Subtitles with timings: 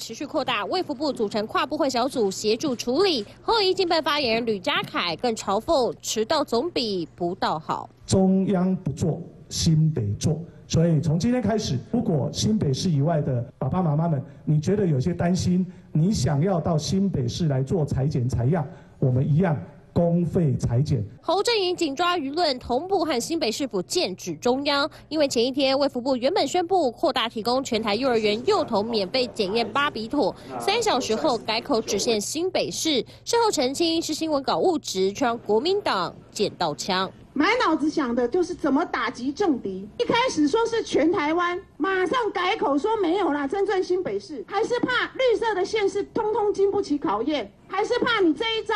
[0.00, 3.22] 持续扩大，卫福部组成跨部会小组协助处理。
[3.42, 7.88] 侯友谊竞办发言人吕家凯更嘲讽：迟到总比不到好。
[8.06, 9.20] 中央不做，
[9.50, 10.40] 新北做。
[10.66, 18.66] 所以从今天开始，如果新北市以外的爸爸妈妈们，你觉得有些担心，你想要到新北市来做裁剪裁样，
[18.98, 19.54] 我们一样。
[19.92, 24.88] 公费裁剪，侯振营紧抓舆论，同步和新北市府剑指中央。
[25.08, 37.10] 因为前一天卫福部原本宣布扩大提供全台幼儿园幼童免费检验巴比妥，三小时后改口只限新北市，事后澄清是新闻稿误植，却让国民党捡到枪。
[37.32, 39.88] 满脑子想的就是怎么打击政敌。
[39.98, 48.74] 一开始说是全台湾，马上改口说没有啦，真正新北市，还是怕绿色的县市通通经不起考验，还是怕你这一招。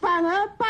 [0.00, 0.68] 反而帮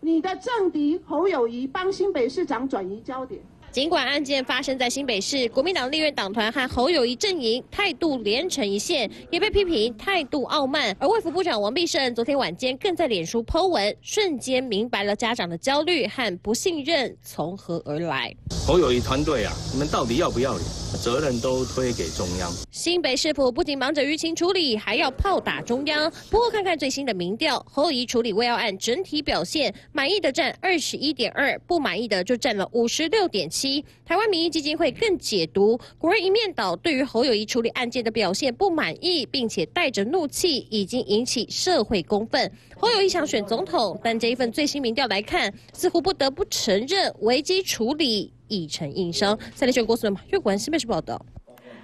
[0.00, 3.40] 你的政敌侯友谊帮新北市长转移焦点。
[3.70, 10.96] 尽管案件发生在新北市，国民党立院党团和侯友谊阵营态度连成一线，也被批评态度傲慢。
[10.98, 18.34] 而卫福部长王必胜昨天晚间更在脸书 Po 文，瞬间明白了家长的焦虑和不信任从何而来。
[18.66, 20.64] 侯友谊团队啊，你们到底要不要脸？
[21.02, 22.50] 责任都推给中央。
[22.70, 26.10] 新北市府不仅忙着舆情处理，还要炮打中央。
[26.30, 33.57] 不过看看最新的民调，侯友谊处理未要案整体表现，满意的占二十一点二，不满意的就占了五十六点七。
[33.58, 42.48] 七台湾民意基金会更解读，国人一面倒对于侯友谊处理案件的表现不满意，并且带着怒气，已经引起社会公愤。
[42.76, 49.36] 侯友谊想选总统，但这一份最新民调来看，似乎不得不承认危机处理已成硬伤。
[49.56, 51.20] 三立新闻郭思马月关新北市报道。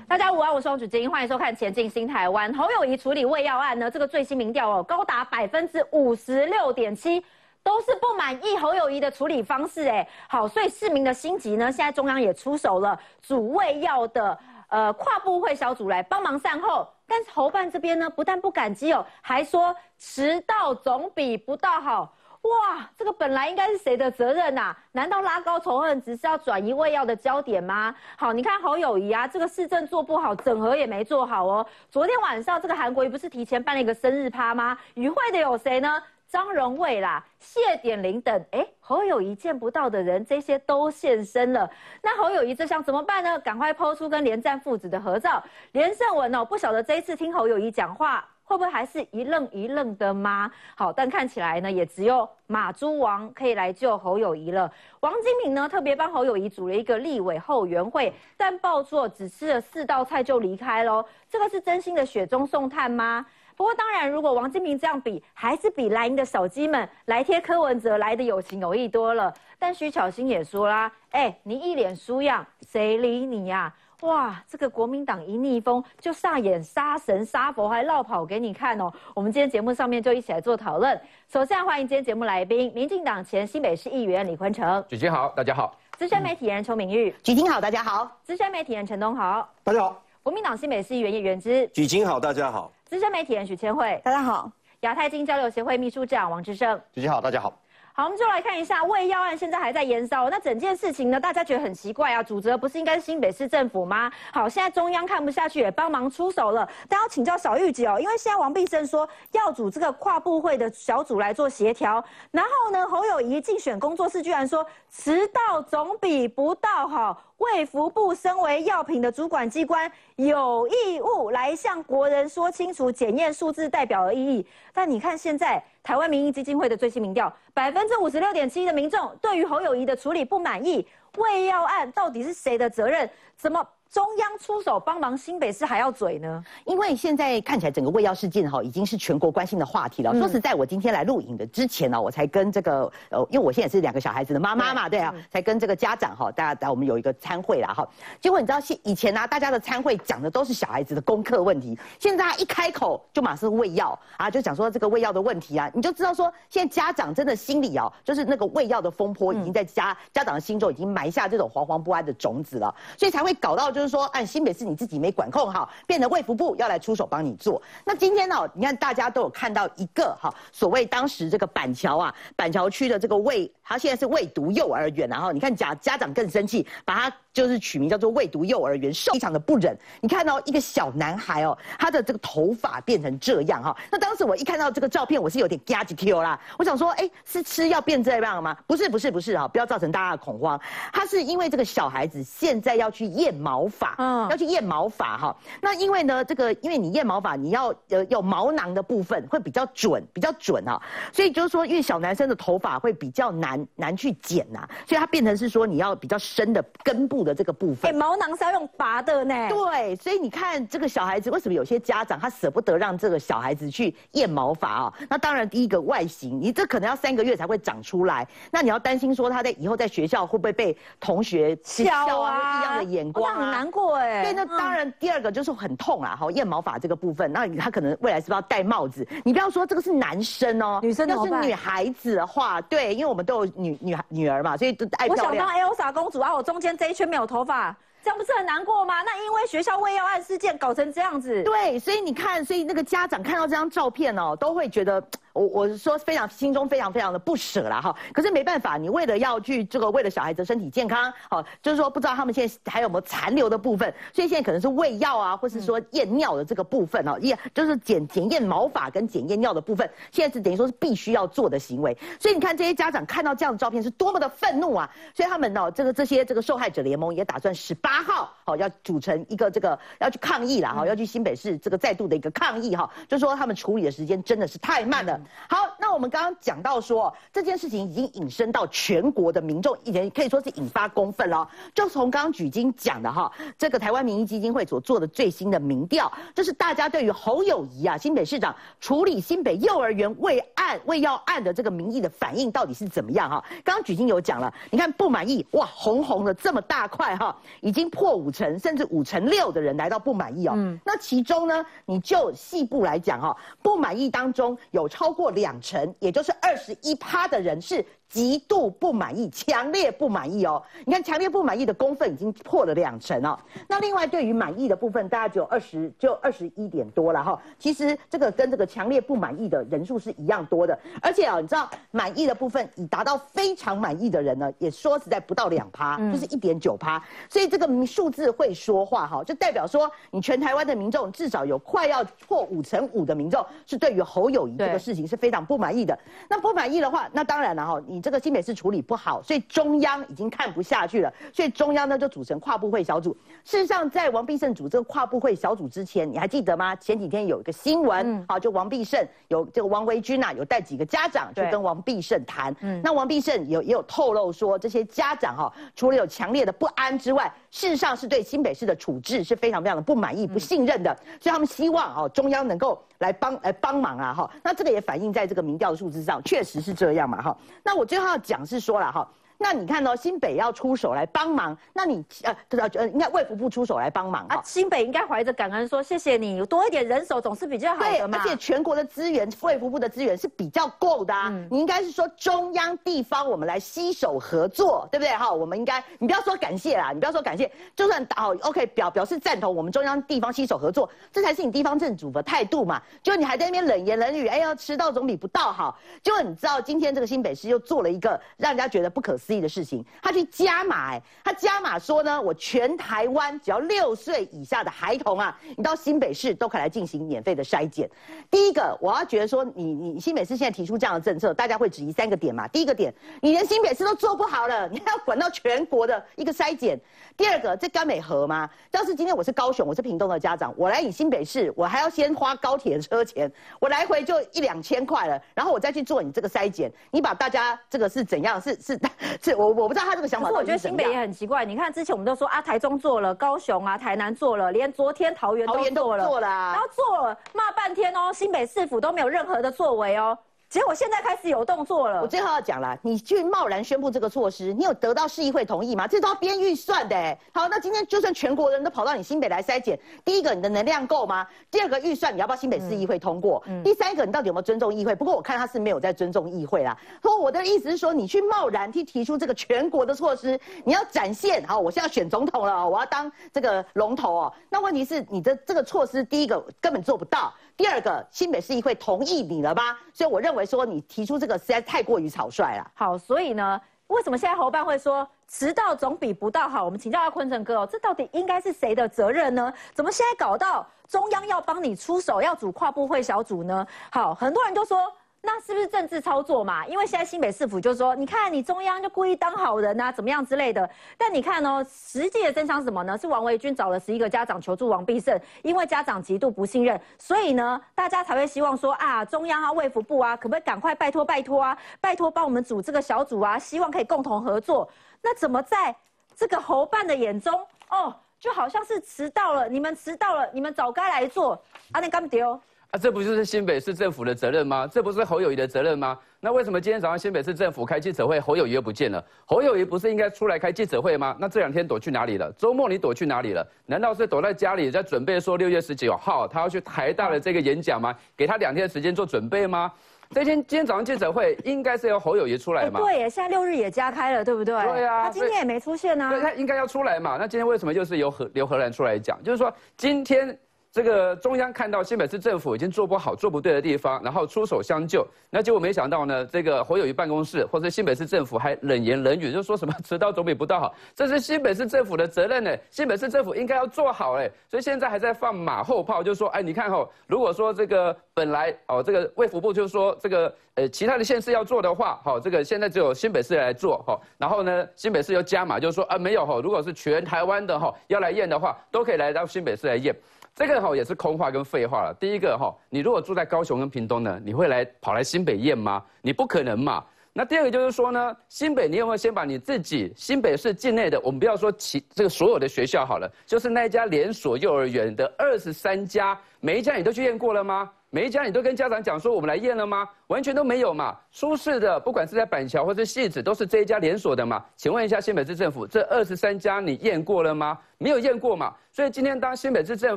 [0.06, 2.52] 大家午安，我是王主金，欢迎收看《前进新台湾》。
[2.56, 7.20] 侯友谊处理胃药案呢，这个最新民调哦，高达百分之五十六点七。
[7.64, 22.12] 都是不满意侯友谊的处理方式，哎，好，所以市民的心急呢，现在中央也出手了，主卫要的呃跨部会小组来帮忙善后，但是侯办这边呢，不但不感激哦，还说迟到总比不到好，
[22.42, 24.76] 哇，这个本来应该是谁的责任呐？
[24.92, 27.94] 难道拉高仇恨只是要转移卫要的焦点吗？
[28.18, 31.66] 好，你看侯友谊啊，这个市政做不好，整合也没做好哦。
[31.90, 34.76] 昨天晚上这个韩国瑜不是提前办了一个生日趴吗？
[34.92, 36.02] 与会的有谁呢？
[36.34, 41.70] 张荣卫啦、谢点玲等，哎，侯友谊见不到的人，这些都现身了。
[42.02, 43.38] 那侯友谊这想怎么办呢？
[43.38, 45.40] 赶快抛出跟连战父子的合照。
[45.70, 50.50] 连胜文哦，不晓得这一次听侯友谊讲话，会不会还是一愣一愣的吗？
[50.74, 54.68] 好，但看起来呢，也只有马猪王可以来救侯友谊了。
[54.98, 61.06] 王金平呢，特别帮侯友谊组了一个立委后援会，但报错只吃了四道菜就离开喽。
[61.30, 63.24] 这个是真心的雪中送炭吗？
[63.56, 69.32] 不过当然，如果王金平这样比，还是比蓝营的手机们来贴柯文哲来的有情有义多了。
[69.58, 73.72] 但徐巧芯也说啦，哎，你一脸书样，谁理你呀？
[74.00, 78.92] 哇，这个国民党一逆风就上演杀神杀佛，还绕跑给你看哦。
[79.14, 81.00] 我们今天节目上面就一起来做讨论。
[81.32, 84.84] 首先欢迎今天节目来宾，民进党前新北市议员李坤城。
[84.88, 85.78] 举金好，大家好。
[85.96, 87.14] 资深媒体人邱明玉。
[87.22, 88.10] 举金好，大家好。
[88.24, 89.48] 资深媒体人陈东豪。
[89.62, 90.03] 大家好。
[90.24, 91.68] 国民党新北市议员叶元之。
[91.68, 92.72] 举金好，大家好。
[92.86, 97.52] 资深媒体人许千惠，大家好；亚太经交流协会秘书长王志胜，主持好，大家好。
[97.96, 100.28] 好，我们就来看一下胃药案，现在还在延烧。
[100.28, 104.10] 那整件事情呢，大家觉得很奇怪啊，主责不是应该是新北市政府吗？
[104.32, 106.68] 好，现在中央看不下去，也帮忙出手了。
[106.88, 112.02] 但要请教小玉姐哦，因为现在王必胜说要组这个跨部会的小组来做协调，
[112.32, 117.20] 然后呢，侯友谊竞选工作室居然说迟到总比不到好。
[117.38, 124.46] 卫福部身为药品的主管机关，有义务来向国人说清楚检验数字代表的意义。
[124.72, 130.86] 但你看现在台湾民意基金会的最新民调，百分之五十六点七的民众对于侯友谊的处理不满意。
[131.18, 133.08] 胃药案到底是谁的责任？
[133.36, 133.66] 怎么？
[133.94, 136.44] 中央出手帮忙，新北市还要嘴呢？
[136.64, 140.12] 因为现在看起来整个胃药事件哈，已经是全国关心的话题了。
[140.18, 147.88] 说实在，我今天来录影的之前呢，我才跟这个呃，因为我现在是两个小孩子的妈妈嘛，对啊，才跟这个家长哈，大家我们有一个参会啦哈。
[148.20, 163.83] 结果你知道，现以前呢，大家的参会讲的都是小孩子的功课问题，现在一开口就马上喂药啊，就讲说这个喂药的问题啊，你就知道说，现在家长真的心里哦，就是那个喂药的风波已经在家家长的心中已经埋下这种惶惶不安的种子了，所以才会搞到就是。
[163.84, 167.60] 就是说，哎新北市你自己没管控好，变得卫福部要来出手帮你做。
[167.84, 179.76] 那今天呢，你看大家都有看到一个哈，所谓当时这个板桥啊，板桥区的这个卫他现在是未读幼儿园，然后你看家家长更生气，把他就是取名叫做未读幼儿园，受非常的不忍。
[180.00, 188.54] 你看到一个小男孩哦，他的这个头发变成这样哈，那当时我一看到这个照片，我是有点嘎叽 Q 啦，我想说，哎，是吃药变这样吗？
[188.66, 190.60] 不是不是不是哈，不要造成大家的恐慌，
[190.92, 200.80] 他是因为这个小孩子现在要去验毛发，嗯，要去验毛发哈，那因为呢，这个因为你验毛发，你要呃有毛囊的部分会比较准，比较准哈，
[201.12, 203.53] 所以就是说，因为小男生的头发会比较难。
[203.54, 207.90] 难难去剪呐，所以它变成是说你要比较深的根部的这个部分。
[207.90, 209.48] 哎，毛囊是要用拔的呢。
[209.48, 214.94] 对，所以你看这个小孩子为什么有些家长他舍不得让这个小孩子去验毛发啊？
[215.08, 224.24] 那当然第一个外形，你这可能要三个月才会长出来，那你要担心说他在以后在学校会不会被同学笑啊，异样的眼光啊，很难过哎。
[224.24, 229.06] 对，那当然第二个就是很痛啊，好验毛发这个部分，那他可能未来是不是要戴帽子？
[229.24, 233.43] 你不要说这个是男生哦，女生要是女孩子的话，对，因为我们都有。
[233.54, 235.32] 女女孩女儿嘛，所以都爱漂亮。
[235.32, 239.02] 我想当 Elsa 公主啊，我中间这一圈没有头发，这样不是很难过吗？
[239.02, 241.42] 那因为学校未要案事件搞成这样子。
[241.42, 245.02] 对，所以你看，所以那个家长看到这张照片哦，都会觉得。
[245.34, 275.20] 我我是说非常心中非常非常的不舍啦哈，可是没办法，你为了要去这个为了小孩子身体健康，好，就是说不知道他们现在还有没有残留的部分，所以现在可能是喂药啊，或是说验尿的这个部分哦，验就是检检验毛发跟检验尿的部分，现在是等于说是必须要做的行为，所以你看这些家长看到这样的照片是多么的愤怒啊，所以他们呢这个这些这个受害者联盟也打算十八号好要组成一个这个要去抗议啦哈，要去新北市这个再度的一个抗议哈，就说他们处理的时间真的是太慢了。
[275.48, 281.48] 好，那我们刚刚讲到说这件事情已经引申到全国的民众，也可以说是引发公愤了。
[281.74, 293.44] 就从刚刚举金讲的哈，这个台湾民意基金会所做的最新的民调，就是大家对于侯友谊啊新北市长处理新北幼儿园未案未要案的这个民意的反应到底是怎么样哈？
[293.64, 300.54] 刚刚举金有讲了，你看不满意哇，红红的这么大块哈，已经破五成，甚至五成六的人来到不满意哦。
[300.56, 307.86] 嗯，那其中呢，你就细部来讲哈，不满意当中有超过两成，也就是二十一趴的人是。
[308.14, 310.62] 极度不满意，强烈不满意哦。
[310.86, 313.36] 你看，强烈不满意的公分已经破了两成哦。
[313.66, 317.36] 那另外对于满意的部分，大概只有二十，就二十一点多了哈。
[317.58, 320.78] 其实这个跟这个强烈不满意的人数是一样多的。
[321.02, 327.02] 而且啊，你知道满意的部分已达到非常满意的人呢，也说实在不到两趴，就是一点九趴。
[327.28, 335.98] 所以这个数字会说话哈，就代表说你全台湾的民众至少有快要破五成五的民众是对于侯友谊这个事情是非常不满意的。
[336.30, 338.03] 那不满意的话，那当然了哈，你。
[338.04, 343.16] 这个新北市处理不好，所以中央已经看不下去了，所以中央呢就组成跨部会小组。
[343.44, 346.76] 事实上，在王必胜组这个跨部会小组之前，你还记得吗？
[346.76, 352.54] 前几天有一个新闻，好，就王必胜有这个王维军呐，有带几个家长去跟王必胜谈。
[352.82, 364.30] 那王必胜有也有透露说，这些家长哈，除了有强烈的不安之外，事实上是对新北市的处置是非常非常的不满意、不信任的，所以他们希望哦中央能够来帮来帮忙啊哈。
[364.42, 367.34] 那这个也反映在这个民调的数字上，确实是这样嘛哈。
[367.62, 367.82] 那我。
[367.93, 369.08] 最后要讲是说了哈。
[369.38, 374.40] 那你看哦，新北要出手来帮忙，那你呃呃呃，应该卫福部出手来帮忙啊。
[374.44, 378.18] 新北应该怀着感恩说，谢谢你，多一点人手总是比较好的嘛。
[378.18, 381.32] 而且全国的资源，卫福部的资源是比较够的啊。
[381.50, 385.30] 你应该是说中央地方我们来携手合作，对不对哈？
[385.30, 392.80] 我们应该，你不要说感谢啦，你不要说感谢，就算打好 OK 表表示赞同，我们中央地方携手合作，这才是你地方政府的态度嘛。
[393.02, 395.76] 就你还在那边冷言冷语，哎呀，迟到总比不到好。
[396.02, 399.34] 就你知道今天这个新北市又做了一个让人家觉得不可思。
[399.34, 407.90] 的事情，他去加码，哎，他加码说呢，我全台湾只要六岁以下的孩童啊，你到新北市都可以来进行免费的筛检。
[408.30, 412.46] 第一个，我要觉得说，你你新北市现在提出这样的政策，大家会质疑三个点嘛。
[412.46, 416.80] 第一个点，你连新北市都做不好了，你还要管到全国的一个筛检。
[417.16, 418.48] 第二个，这甘美河吗？
[418.70, 423.28] 要是今天我是高雄，我是屏东的家长，我来你新北市，我还要先花高铁车钱，
[423.58, 428.40] 我来回就一两千块了，然后我再去做你这个筛检，你把大家这个是怎样？
[428.40, 428.78] 是是。
[429.22, 430.28] 是我我不知道他这个想法。
[430.28, 440.16] 可是我觉得新北也很奇怪，你看之前我们都说啊，台中做了，高雄啊，台南做了，连昨天桃园都做了，然后做了骂半天哦，新北市府都没有任何的作为哦。
[440.48, 442.00] 结果现在开始有动作了。
[442.00, 445.84] 我最后要讲了，你去贸然宣布这个措施，你有得到市议会同意吗？
[445.86, 447.18] 这都要编预算的。
[447.32, 451.26] 好，那今天就算全国人都跑到你新北来筛检，第一个你的能量够吗？
[451.50, 453.42] 第二个预算你要不要新北市议会通过？
[453.64, 454.94] 第三个你到底有没有尊重议会？
[454.94, 456.76] 不过我看他是没有在尊重议会啦。
[457.02, 464.32] 说我的意思是说，你去贸然去提出这个全国的措施，你要展现好，我现在选总统了，我要当这个龙头哦。
[464.48, 469.76] 那问题是你的这个措施，第一个根本做不到，第二个新北市议会同意你了吧？
[469.92, 470.43] 所以我认为。
[470.44, 472.70] 说你提出这个实在太过于草率了。
[472.74, 476.64] 好，所以呢，为什么现在侯办会说迟到总比不到好？
[476.64, 479.52] 我们请教下坤城哥哦，这到底应该是谁的责任呢？
[479.72, 483.66] 怎么现在搞到中央要帮你出手，要组跨部会小组呢？
[483.90, 484.78] 好，很多人都说。
[485.26, 486.66] 那是不是政治操作嘛？
[486.66, 490.68] 因为现在新北市府就说，你看你中央就故意当好人啊，怎么样之类的。
[490.98, 492.96] 但你看哦，实际的真相是什么呢？
[492.98, 504.68] 是王维军找了十一个家长求助王必胜，因为家长极度不信任，所以呢，大家才会希望说啊，中央啊、卫福部啊，可不可以赶快拜托拜托啊，拜托帮我们组这个小组啊，希望可以共同合作。
[505.00, 505.74] 那怎么在
[506.14, 507.40] 这个侯办的眼中，
[507.70, 511.40] 哦，就好像是迟到了，你们迟到了，你们早该来做，
[511.72, 512.38] 阿你干丢？
[512.74, 514.66] 啊，这不就是新北市政府的责任吗？
[514.66, 515.96] 这不是侯友谊的责任吗？
[516.18, 519.04] 那为什么今天早上新北市政府开记者会，侯友谊又不见了？
[519.26, 521.16] 侯友谊不是应该出来开记者会吗？
[521.20, 522.32] 那这两天躲去哪里了？
[522.32, 523.46] 周末你躲去哪里了？
[523.64, 527.94] 难道是躲在家里在准备说六月十九号他要去台大的这个演讲吗？
[528.16, 529.70] 给他两天的时间做准备吗？
[530.10, 532.80] 这天今天早上记者会应该是由侯友谊出来嘛？
[532.80, 534.52] 对，现在六日也加开了，对不对？
[534.52, 536.10] 对啊，他今天也没出现呢。
[536.10, 537.18] 对，他应该要出来嘛？
[537.20, 539.22] 那今天为什么又是由何刘荷兰出来讲？
[539.22, 540.36] 就是说今天。
[540.74, 545.06] 这个中央看到新北市政府已经做不好、做不对的地方，然后出手相救。
[545.30, 552.50] 那结果没想到呢，这个侯友谊办公室或者新北市政府还冷言冷语，就说什么迟到总比不到好，这是新北市政府的责任呢。
[552.72, 569.94] 新北市政府应该要做好哎，所以现在还在放马后炮，就说哎，你看哦，如果说这个本来哦，这个卫福部就说这个呃其他的县市要做的话，好，这个现在只有新北市来做哈，然后呢，新北市又加码，就说啊没有哈，如果是全台湾的哈要来验的话，都可以来到新北市来验。
[570.34, 571.96] 这个哈也是空话跟废话了。
[572.00, 575.82] 第一个哈，你如果住在高雄跟屏东呢，你会来跑来新北验吗？
[576.02, 576.84] 你不可能嘛。
[577.12, 587.70] 那第二个就是说呢，新北你有没有先把你自己新北市境内的，我们不要说其这个所有的学校好了，就是那一家连锁幼儿园的二十三家，每一家你都去验过了吗？
[587.94, 589.88] 每一家你都跟家长讲说我们来验了吗？
[590.08, 590.98] 完全都没有嘛。
[591.12, 594.44] 舒适的不管是在板桥或者戏子，都是这一家连锁的嘛。
[594.56, 597.56] 请问一下新北市政府，这二十三家你验过了吗？
[597.78, 598.52] 没有验过嘛。
[598.72, 599.96] 所以今天当新北市政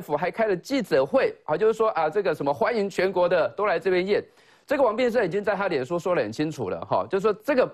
[0.00, 4.24] 府还开了记者会，啊，就是说啊这个什么欢迎全国的都来这边验。
[4.64, 7.68] 这个王变生已经在他脸书说得很清楚了，哈，就是说这个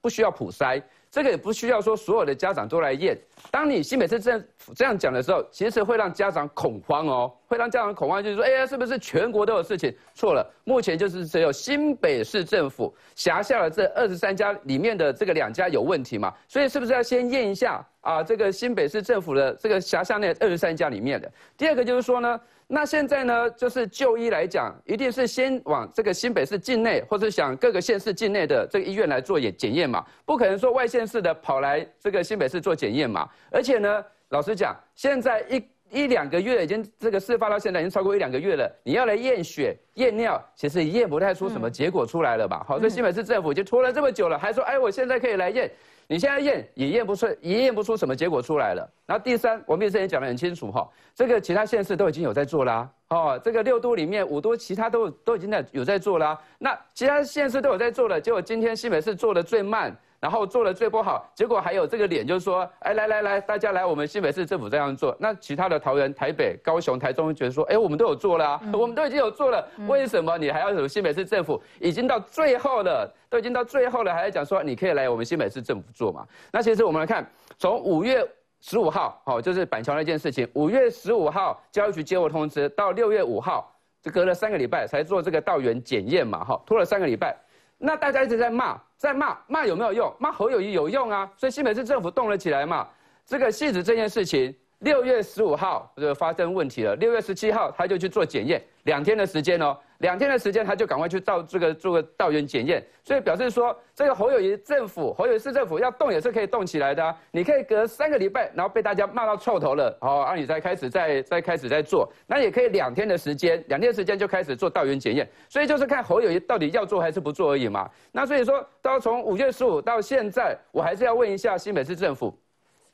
[0.00, 0.82] 不需要普筛。
[1.18, 3.18] 这个也不需要说所有的家长都来验。
[3.50, 9.92] 当你新北市政府这样讲的时候，其实会让家长恐慌哦，会让家长恐慌，就是说，哎呀，是不是全国都有事情？
[10.14, 16.32] 错了，目前就是只有新北市政府辖下的这二十三家里面的这个两家有问题嘛？
[16.46, 18.22] 所以是不是要先验一下啊？
[18.22, 21.28] 这个新北市政府的这个辖下那二十三家里面的。
[21.56, 22.40] 第二个就是说呢。
[22.70, 33.26] 那现在呢，就是就医来讲，一定是先往这个新北市境内，或者想各个县市境内的这个医院来做检检验嘛，不可能说外县市的跑来这个新北市做检验嘛。
[33.50, 42.62] 而且呢，老实讲，现在一一两个月已经这个事发到现在已经超过一两个月了，你要来验血验尿，其实验不太出什么结果出来了吧？
[42.68, 45.70] 好，这新北市政府已经拖了这么久了，还说哎，我现在可以来验。
[46.10, 48.90] 你现在验也验不出，也验不出什么结果出来了。
[49.04, 56.38] 然后第三，我们也之前讲得很清楚哈，这个其他县市都已经有在做啦，哦，这个六都里面五都其他都都已经在有在做啦。
[56.58, 59.94] 那其他县市都有在做了，结果今天新北市做的最慢。
[60.20, 65.16] 然后做的最不好，结果还有这个脸，就是说，哎，来来来，大家来我们新北市政府这样做。
[65.20, 76.26] 那其他的桃园、台北、高雄、台中觉得说，哎，我们都有做了啊，我们都已经有做了，为什么你还要什么新北市政府已经到最后了，都已经到最后了，还在讲说你可以来我们新北市政府做嘛？
[76.50, 77.24] 那其实我们来看，
[77.56, 78.28] 从五月
[78.60, 83.72] 十五号，好，就是板桥那件事情，五月十五号教育局接获通知，到六月五号，
[84.02, 87.36] 就隔了三个礼拜才做这个道源检验嘛，哈，拖了三个礼拜。
[87.78, 90.14] 那大家一直在骂，在骂，骂有没有用？
[90.18, 92.86] 骂侯友谊有用啊，所以新北市政府动了起来嘛。
[93.24, 99.76] 这个戏子这件事情，六月十五号就发生问题了，六月十七号他就去做检验，两天的时间哦。
[99.98, 107.16] 两天的时间，他就赶快去到这个做个道源检验，所以表示说，这个侯友谊政府、侯友谊市政府要动也是可以动起来的。
[107.32, 115.28] 你可以隔三个礼拜，然后被大家骂到臭头了，哦，让你再开始再再开始再做，那也可以两天的时间，两天时间就开始做道源检验。
[115.48, 117.90] 所以就是看侯友谊到底要做还是不做而已嘛。
[118.12, 122.32] 那所以说，到从五月十五到现在，我还是要问一下新北市政府，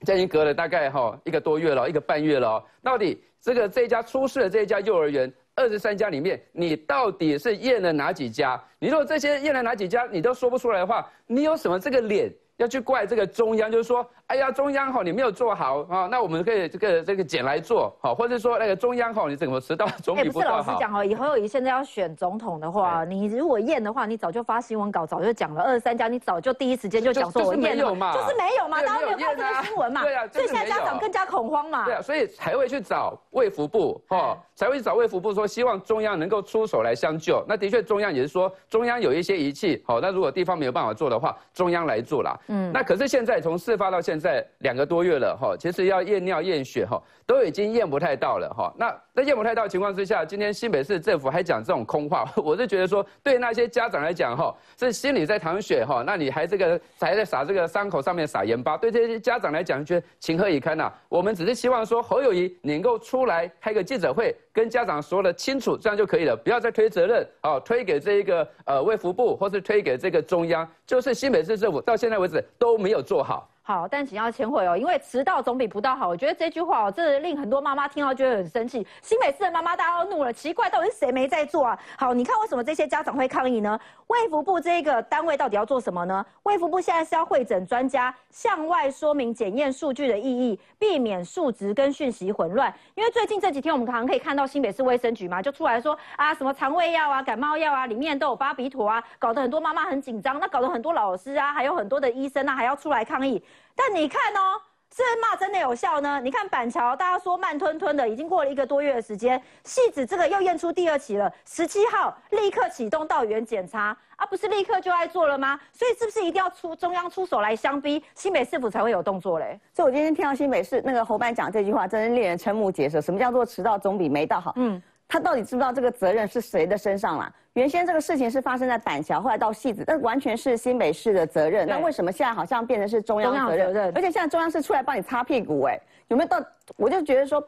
[0.05, 5.33] 这已经隔了大概哈一个多月了，一个半月了，到底这个这家出事的这一家幼儿园。
[5.57, 8.61] 二十三家里面，你到底是验了哪几家？
[8.81, 37.45] 你如果这些验了哪几家，你都说不出来的话，你有什么这个脸要去怪这个中央，就是说，哎呀，中央哈你没有做好啊，那我们可以这个这个捡来做，好，或者说那个中央哈你怎么迟到 总比不是老实讲哦，以后你现在要选总统的话，你如果验的话，你早就发新闻稿，早就讲了二十三家，你早就第一时间就讲说我验了嘛，就是没有嘛，大家没有看这个新闻嘛，对啊，所以现在家长更加恐慌嘛，对啊，所以才会去找卫福部哈，才会去找卫福部说希望中央能够出手来相救。
[37.47, 42.35] 那的确中央也是说中央有一些仪器，好，那如果地方没有办法做的话，中央来做啦。
[42.49, 48.73] 嗯，那可是现在从事发到现在现在两个多月了哈，其实要验尿验血哈，都已经验不太到了哈。
[48.79, 60.93] 那在验不太到情况之下，今天新北市政府还讲这种空话， 我是觉得说对那些家长来讲哈，是心里在淌血哈，那你还这个还在撒这个伤口上面撒盐巴，对这些家长来讲，觉得情何以堪呐？
[61.09, 73.51] 我们只是希望说侯友谊能够出来开个记者会，跟家长说的清楚，这样就可以了，不要再推责任哦，推给这一个呃卫福部，或是推给这个中央，就是新北市政府到现在为止都没有做好。
[73.67, 76.07] 好，但请要签会哦，因为迟到总比不到好。
[76.07, 78.87] 我觉得这句话哦，这令很多妈妈听到就会很生气。
[79.01, 81.79] 新北市的妈妈大家都怒了，奇怪，到底是谁没在做啊？
[81.97, 83.81] 好，你看为什么这些家长会抗议呢？
[84.09, 86.23] 卫福部这个单位到底要做什么呢？
[86.43, 92.71] 卫福部现在是要会诊专家，向外说明检验数据的意义，避免数值跟讯息混乱。
[92.95, 100.39] 因为最近这几天我们可能可以看到新北市卫生局嘛，就出来说啊，什么肠胃药啊、感冒药啊，里面都有巴比妥啊，搞得很多妈妈很紧张。
[100.39, 103.43] 那搞得很多老师啊，还有很多的医生啊，还要出来抗议。
[103.75, 104.61] 但你看哦，
[104.95, 106.21] 是骂真的有效呢？
[106.23, 115.59] 你看板桥，大家说慢吞吞的，已经过了一个多月的时间，戏子这个又验出第二期了，十七号立刻启动到园检查啊，不是立刻就爱做了吗？
[115.73, 119.59] 所以是不是一定要出中央出手来相逼，新北市府才会有动作嘞？
[119.75, 123.01] 所以我今天听到新北市那个侯班讲这句话，真是令人瞠目结舌。
[123.01, 124.53] 什么叫做迟到总比没到好？
[124.57, 124.81] 嗯。
[125.15, 127.33] 他到底知不知道这个责任是谁的身上啦？
[127.53, 131.69] 原先这个事情是发生在板桥，后来到戏子，那完全是新北市的责任。
[131.69, 133.93] 那为什么现在好像变成是中央责任？
[133.95, 136.45] 而且现在中央是出来帮你擦屁股，哎，有没有到？
[136.77, 137.41] 我就觉得说，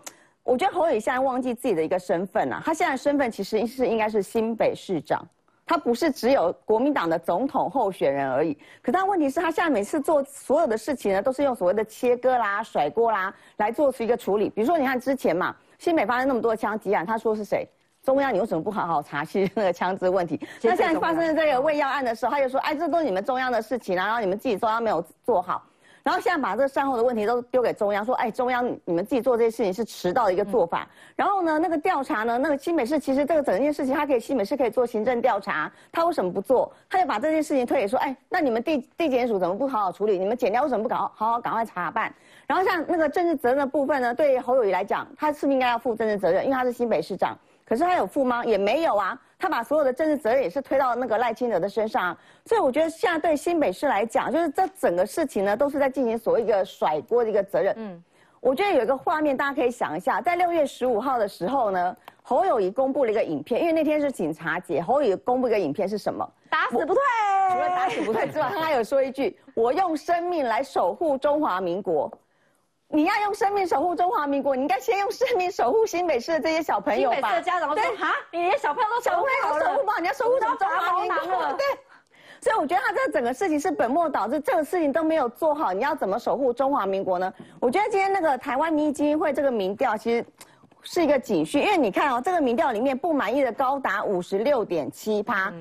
[0.44, 2.62] 我觉得侯友现在忘记自己的一个身份了。
[2.64, 5.26] 他现在身份其实是应该是新北市长，
[5.66, 8.56] 他不是只有国民党的总统候选人而已。
[8.80, 14.48] 可他问题是他现在每次做所有的事情呢，都是用所谓的切割啦、甩锅啦来做出一个处理。
[14.50, 15.52] 比如说，你看之前嘛。
[15.78, 17.68] 新北发生那么多枪击案，他说是谁？
[18.02, 20.38] 中央你为什么不好好查去那个枪支问题？
[20.62, 25.60] 那现在发生这个喂药案的时候，他就说，哎，这都是你们中央的事情啊，然后你们自己中央没有做好，
[26.06, 30.88] 然后现在把这个善后的问题都丢给中央，说，哎，中央你们自己做这些事情是迟到的一个做法。
[31.16, 36.72] 然后呢，那个调查呢，那个新北市其实这个整件事情，他可以新北市可以做行政调查，他为什么不做？
[36.88, 40.16] 他就把这件事情推给说，哎，那你们地地检署怎么不好好处理？
[40.16, 42.14] 你们检调为什么不搞好好赶快查办？
[42.46, 46.44] 然后像那个政治责任的部分呢，对侯友谊来讲，他是不是应该要负政治责任？
[46.44, 47.36] 因为他是新北市长，
[47.66, 48.44] 可是他有负吗？
[48.44, 52.16] 也没有啊，他把所有的政治责任也是推到那个赖清德的身上。
[52.44, 57.74] 所以我觉得现在对新北市来讲，就是这整个事情呢，都是在进行所谓一个甩锅的一个责任。
[57.76, 58.02] 嗯，
[58.40, 66.24] 我觉得有一个画面，大家可以想一下，在六月十五号的时候呢，侯友谊公布了一个影片，因为那天是警察节，侯友谊公布一个影片是什么？
[66.48, 67.02] 打死不退。
[67.50, 72.10] 除了打死不退之外，他还有说一句：“我用生命来守护中华民国。”
[72.88, 77.16] 你要用生命守护中华民国，你应该先用生命守护新北市的这些小朋友吧。
[77.16, 81.66] 新北市的家长说：“哈，你连小朋友都守护好了，你要守护中华民国。”对，
[82.40, 87.32] 所以我觉得他这整个事情是本末倒置，这个事情都没有做好，你要怎么守护中华民国呢？
[87.60, 90.24] 我觉得今天那个台湾民意基金会这个民调其实
[90.82, 95.52] 是一个警讯，因为你看哦，这个民调里面不满意的高达五十六点七趴。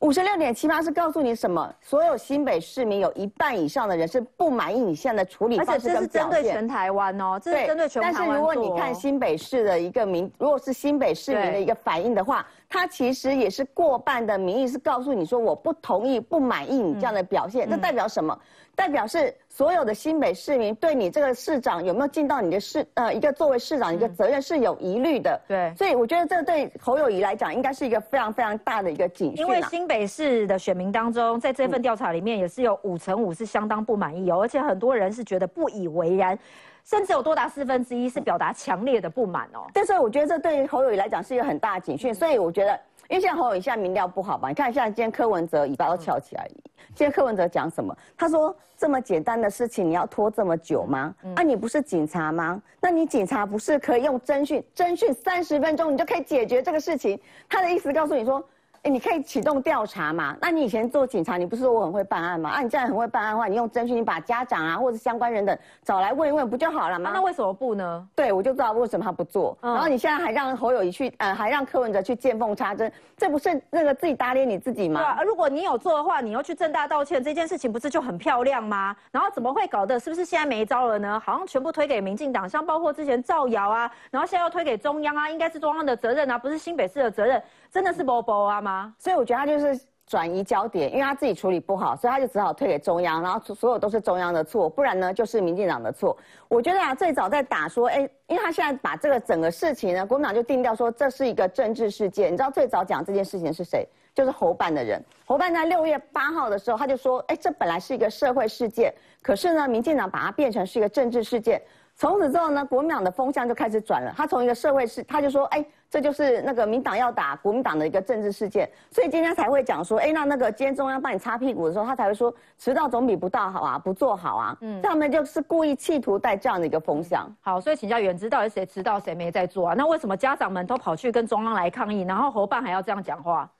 [0.00, 1.74] 五十六点七八是告诉你什么？
[1.80, 6.00] 所有新北市民有一半以上的人是不满意你现在的处理方式跟表现。
[6.00, 8.16] 这是针对全台湾哦，这是针对全台湾。
[8.16, 17.68] 但是如果你看新北市的一个民，如果是新北市民的一个反应的话，它其实也是过半的民意是告诉你说我不同意、不满意你这样的表现。
[17.68, 18.38] 这代表什么？
[18.78, 25.40] 代表是所有的新北市民对你这个市长有没有尽到你的市呃一个作为市长一个责任是有疑虑的。
[25.48, 29.44] 对，所以我觉得这对侯友谊来讲应该是一个非常非常大的一个警讯。
[29.44, 36.38] 因为新北市的选民当中，在这份调查里面也是有五成五是相当不满意哦，而且很多人是觉得不以为然，
[36.84, 39.66] 甚至有多达四分之一是表达强烈的不满哦。
[39.74, 42.78] 但是我觉得这对侯友谊来讲是一个很大的警讯，所以我觉得。
[43.08, 44.48] 因为现在侯友宜现在民调不好吧？
[44.48, 46.48] 你看现在今天柯文哲尾巴都翘起来。
[46.94, 47.96] 今天柯文哲讲什么？
[48.16, 51.14] 他说这么简单的事情你要拖这么久吗？
[51.34, 52.60] 啊，你不是警察吗？
[52.80, 57.18] 那你警察不是可以用侦讯侦讯三十分钟你就可以解决这个事情？
[57.48, 58.44] 他的意思告诉你说。
[58.88, 60.34] 哎，你可以启动调查嘛？
[60.40, 62.48] 那你以前做警察，你不是说我很会办案吗？
[62.48, 67.10] 啊，你既然很会办案的话，你用侦讯，你把家长啊或者相关人等找来问一问，不就好了吗？
[67.12, 68.08] 那为什么不呢？
[68.14, 69.58] 对，我就知道为什么他不做。
[69.60, 75.02] 然后你现在还让侯友谊去，呃，还让柯文哲去见缝插针，这不是那个自己打脸你自己吗？
[75.02, 78.96] 对啊，如果你有做的话，你又去正大道歉，这件事情不是就很漂亮吗？
[79.10, 80.00] 然后怎么会搞的？
[80.00, 81.20] 是不是现在没招了呢？
[81.22, 88.94] 好像全部推给民进党，像包括之前造谣啊，然后现在又推给中央啊，应该是中央的责任啊，不是新北市的责任，真的是波波啊吗？
[88.98, 96.16] 所以我觉得他就是转移焦点，因为他自己处理不好，所以他就只好推给中央，然后所有都是中央的错，不然呢就是民进党的错。
[96.48, 102.32] 我觉得啊，最早在打说，哎，因为他现在把这个整个事情呢，国民党就定调说这是一个政治事件。
[102.32, 103.86] 你知道最早讲这件事情是谁？
[104.14, 105.00] 就是侯办的人。
[105.24, 111.60] 侯办在六月八号的时候，他就说，哎，这本来是一个社会事件，可是呢，民进党把它变成是一个政治事件。
[111.98, 114.14] 从此之后呢，国民党的风向就开始转了。
[114.16, 118.70] 他从一个社会事，他就说，哎，这就是那个民党要打国民党的一个政治事件。
[118.88, 124.56] 所以今天才会讲说，哎，那那个今天中央帮你擦屁股的时候，他才会说，迟到总比不到好啊，不做好啊。
[124.60, 127.28] 嗯，他们就是故意企图带这样的一个风向。
[127.40, 129.74] 好，所以请教原知到底谁迟到谁没在做啊？
[129.76, 133.50] 那为什么家长们都跑去跟中央来抗议，然后侯办还要这样讲话？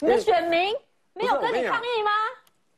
[0.00, 0.74] 你的选民
[1.14, 2.10] 没有跟你抗议吗？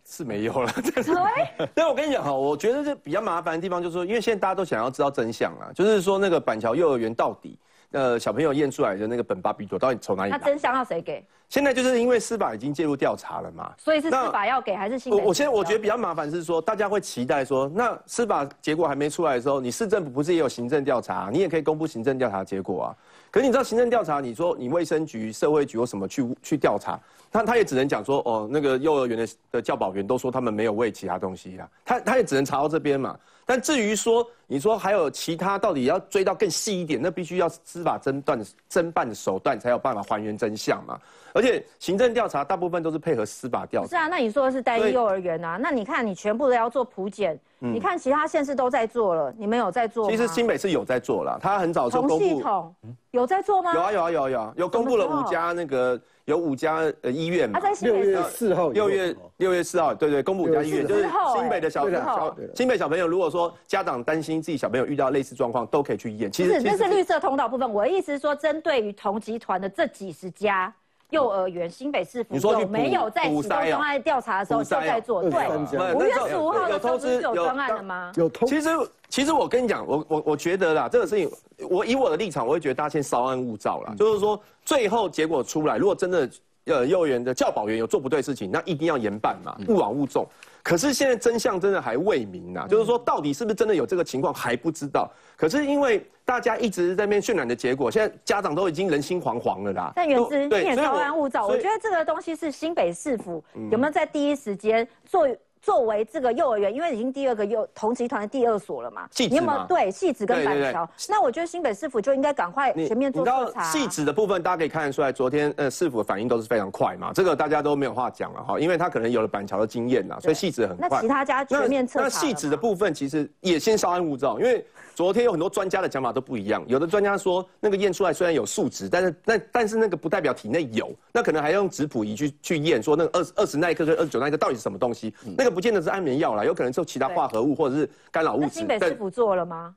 [0.09, 0.73] 是没有了，
[1.75, 7.59] 但我跟你讲哈，我觉得这比较麻烦的地方就是说，因为现在大家都想要知道真相啊，就是说那个板桥幼儿园到底，
[7.91, 10.39] 呃，小朋友验出来的那个苯巴比妥到底从哪里来？
[10.39, 11.23] 那真相要谁给？
[11.51, 15.13] 现在就是因为司法已经介入调查了嘛，所以是司法要给还是新？
[15.13, 22.97] 我我现在我觉得比较麻烦是说，大家会期待说，那司法结果还没出来的时候，你市政府不是也有行政调查，你也可以公布行政调查结果啊。
[23.31, 26.99] 可是你知道行政调查，你说你卫生局、社会局有什么去去调查？
[27.31, 33.19] 他他也只能讲说，哦，那个幼儿园的的教保员都说他们没有喂其他东西啦，他他也只能查到这边嘛。
[33.45, 40.99] 但至于说，你说还有其他，到底要追到更细一点，那必须要司法侦断侦办的手段才有办法还原真相嘛。
[41.35, 43.89] 而且行政调查大部分都是配合司法调查。
[43.89, 45.59] 是啊，那你说的是单一幼儿园啊？
[45.61, 52.19] 那你看你全部都要做普检，你看其他县市都在做了，你们有在做其实新北是有在做了，他很早就公布。
[52.19, 52.75] 系统
[53.11, 53.75] 有在做吗？
[53.75, 56.01] 有啊有啊有啊有啊，有公布了五家那个。
[56.29, 57.59] 有五家呃医院嘛？
[57.81, 66.31] 六月四号，六月六月四号，对对，公布五家医院，就是新北的小小新北小朋友，如果说家长担心自己小朋友遇到类似状况，都可以去验。
[66.31, 70.73] 其实这是绿色通道部分，我的意思是说，针对于同集团的这几十家
[71.11, 75.23] 幼儿园，新北市府有没有在启动专案调查的时候就在做？
[75.23, 78.13] 对，五月十五号的通知有专案了吗？
[78.17, 78.47] 有通。
[78.49, 78.69] 其实
[79.09, 81.31] 其实我跟你讲，我我我觉得啦，这个事情，
[81.69, 86.29] 我以我的立场，我会觉得大家先稍安勿躁啦，就是说最后结果出来，如果真的。
[86.69, 90.27] 呃，幼儿园的教保员有做不对事情，那一定要严办嘛，勿往勿纵。
[90.63, 95.11] 可是现在真相真的还未明啊，就是说到底是不是真的有这个情况还不知道。
[95.37, 99.93] 可是因为大家一直在那边渲染的结果，现在家长都已经人心惶惶了啦。
[99.97, 105.27] 但原之你也稍安勿躁，我觉得这个东西是新北市府有没有在第一时间做。
[105.61, 110.89] 作为这个幼儿园，因为已经第二个幼同集团的第二所了嘛，你有没有对戏子跟板桥？
[111.09, 113.63] 那我觉得新北市府就应该赶快全面做调查。
[113.65, 120.89] 戏子的部分，大家可以看得出来，昨天呃市府的反应都是非常快嘛，这个大家都没有话讲了哈，因为他可能有了板桥的经验呐，所以戏子很快。
[120.89, 122.05] 那其他家全面测查。
[122.05, 124.65] 那戏子的部分其实也先稍安勿躁，因为。
[124.95, 135.15] 昨天有很多专家的讲法都不一样，有的专家说那个验出来虽然有数值，但是那但是那个不代表体内有，那可能还要用质谱仪去去验，说那个二二十奈克跟二十九奈克到底是什么东西？
[135.37, 138.51] 那个不见得是安眠药啦，有可能是其他化合物或者是干扰物质。
[138.51, 139.75] 新北师傅做了吗？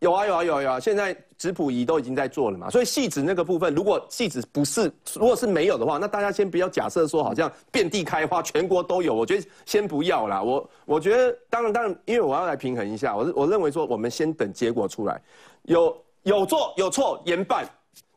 [0.00, 0.80] 有啊有啊有啊有啊！
[0.80, 9.14] 现在质谱仪都已经在做了嘛，所以细子那个部分，如果细子不是，如果是没有的话，那大家先不要假设说好像遍地开花，全国都有。
[9.14, 10.42] 我觉得先不要啦。
[10.42, 15.20] 我我觉得当然当然，因为我要来平衡一下，我我认为说，我们先等结果出来，
[15.64, 17.68] 有有做有错严办。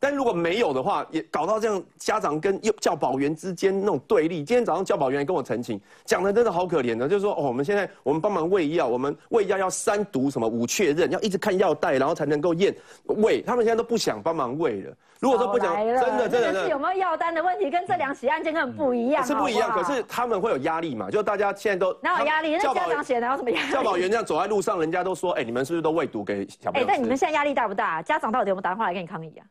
[0.04, 4.44] 但如果没有的话，也搞到这样，家长跟幼教保员之间那种对立。
[4.44, 13.42] 今天早上教保员跟我澄清，讲的真的好可怜的，就是说，哦，我们现在我们帮忙喂药，我们喂药要三读什么五确认，要一直看药袋，然后才能够验喂。
[13.44, 14.94] 他们现在都不想帮忙喂了。
[15.22, 19.26] 如果说不想，真的真的是有没有药单的问题，跟这两起案件根本不一样。
[19.26, 21.10] 是不一样，可是他们会有压力嘛？
[21.10, 22.58] 就大家现在都哪有压力？
[22.58, 23.72] 那家长写的有什么压力？
[23.72, 26.86] 教保员这样走在路上，人家都说，哎，你们是不是都喂毒给小朋友？
[26.86, 28.02] 哎，但你们现在压力大不大？
[28.02, 29.46] 家长到底有没有打电话来跟你抗议啊？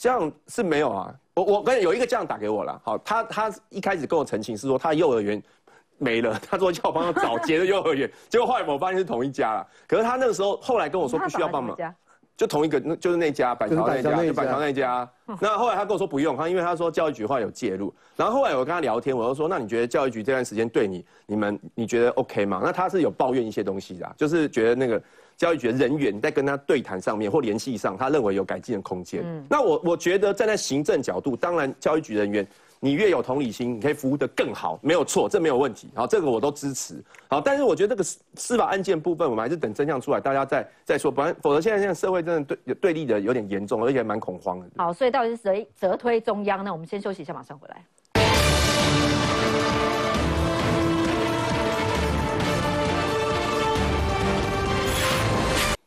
[0.00, 5.40] 这样是没有啊，我我跟有一个家长打给我了，好，他他一开始跟我澄清是说他幼儿园
[5.98, 11.76] 没了，他说叫我帮他找别的幼儿园， 结果后来我发现是同一家了，可是他那个时候后来跟我说不需要帮忙，
[12.34, 15.06] 就同一个，那就是那家板桥那家，就板桥那家。
[15.38, 22.62] 那后来他跟我说不用，他因为他说教育局话有介入，然后后来我跟他聊天，我就说那你觉得教育局这段时间对你你们你觉得 OK 吗？
[22.64, 25.02] 那他是有抱怨一些东西的，就是觉得那个。
[25.40, 29.22] 教育局的人员在跟他对谈上面或联系上，他认为有改进的空间。
[29.24, 32.46] 嗯，那我我觉得站在行政角度，当然教育局人员
[32.78, 35.88] 你越有同理心，你可以服务的更好，没有错，这没有问题。
[35.94, 37.02] 好，这个我都支持。
[37.26, 44.66] 好，但是我觉得这个司司法案件部分，我们还是等真相出来，大家再再说，不然否则现在现在社会真的对对立的有点严重，而且蛮恐慌的。
[44.76, 46.70] 好，所以到底是谁责推中央呢？
[46.70, 47.82] 我们先休息一下，马上回来。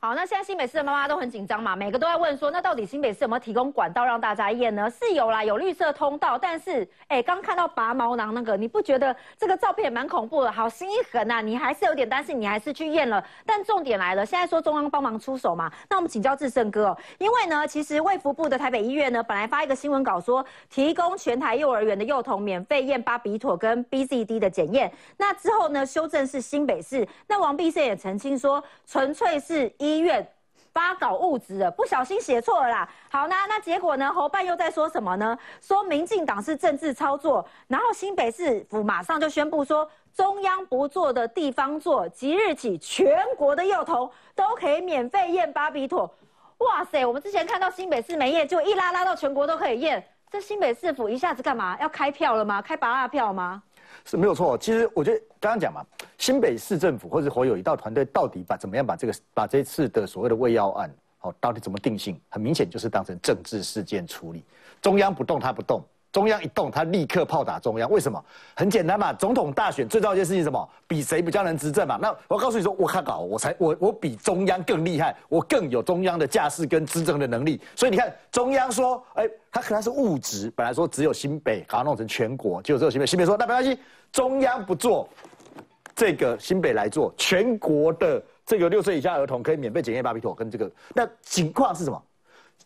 [0.03, 4.89] 好，那现在新北市的妈妈都很紧张嘛，每个都在问说，那到底新北市有没有提供管道让大家验呢？
[4.89, 10.51] 是有啦，有绿色通道，但是，哎，刚看到拔毛囊那个，你不觉得这个照片蛮恐怖的？
[10.51, 13.23] 好心一横呐，你还是有点担心，你还是去验了。
[13.45, 29.92] 但重点来了，现在说中央帮忙出手嘛，那我们请教志胜哥哦，因为呢，其实卫福部的台北医院呢，本来发一个新闻稿说，提供全台幼儿园的幼童免费验巴比妥跟 BCD 的检验，那之后呢，修正是新北市，那王必胜也澄清说，纯粹是医。
[29.93, 30.27] 医院
[30.73, 32.89] 发稿物质的，不小心写错了啦。
[33.09, 34.11] 好，那那结果呢？
[34.11, 35.37] 侯办又在说什么呢？
[35.61, 46.11] 说民进党是政治操作，然后新北市府马上就宣布说，中央不做的地方做，即日起全国的幼童都可以免费验巴比妥。
[46.59, 51.77] 哇塞，我们之前看到新北市没验，就一拉拉到全国都可以验，这新北市府一下子干嘛？
[51.79, 52.61] 要开票了吗？
[52.61, 53.61] 开拔蜡票吗？
[54.05, 55.85] 是没有错，其实我觉得刚刚讲嘛，
[56.17, 62.19] 新北市政府或者侯友一道团队到底把怎么样把这个把这次的所谓的卫药案，好到底怎么定性？
[62.29, 64.43] 很明显就是当成政治事件处理，
[64.81, 65.83] 中央不动他不动。
[66.13, 67.89] 中央一动，他立刻炮打中央。
[67.89, 68.23] 为什么？
[68.55, 70.69] 很简单嘛，总统大选最重要一件事情什么？
[70.87, 71.97] 比谁比较能执政嘛。
[71.99, 77.59] 那我告诉你说，我看稿，我才我我比中央更厉害，我更有中央的架势跟执政的能力。
[77.75, 83.07] 所以你看，中央说，哎，他可能是物质，本来说只有新北，把它弄成全国，就只有新北。
[83.07, 83.79] 新北说，那没关系，
[84.11, 85.09] 中央不做，
[85.95, 90.71] 这个新北来做，全国的这个六岁以下儿童可以免费检验巴比妥跟这个。
[90.93, 91.99] 那情况是什么？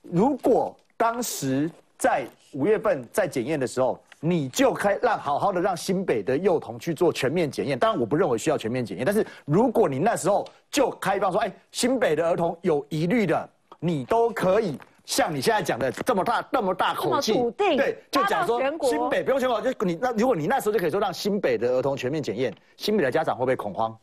[0.02, 1.72] 如果当时。
[1.98, 7.78] 在五月份在检验的时候，你就开让好好的让新北的幼童去做全面检验。
[7.78, 23.96] 当然，我不认为需要全面检验，但是如果你那时候就开放说，哎，新北的儿童有疑虑的，你都可以像你现在讲的这么大、这么大口气，对，就讲说新北不用全国，就你那如果你那时候就可以说让新北的儿童全面检验，新北的家长会不会恐慌？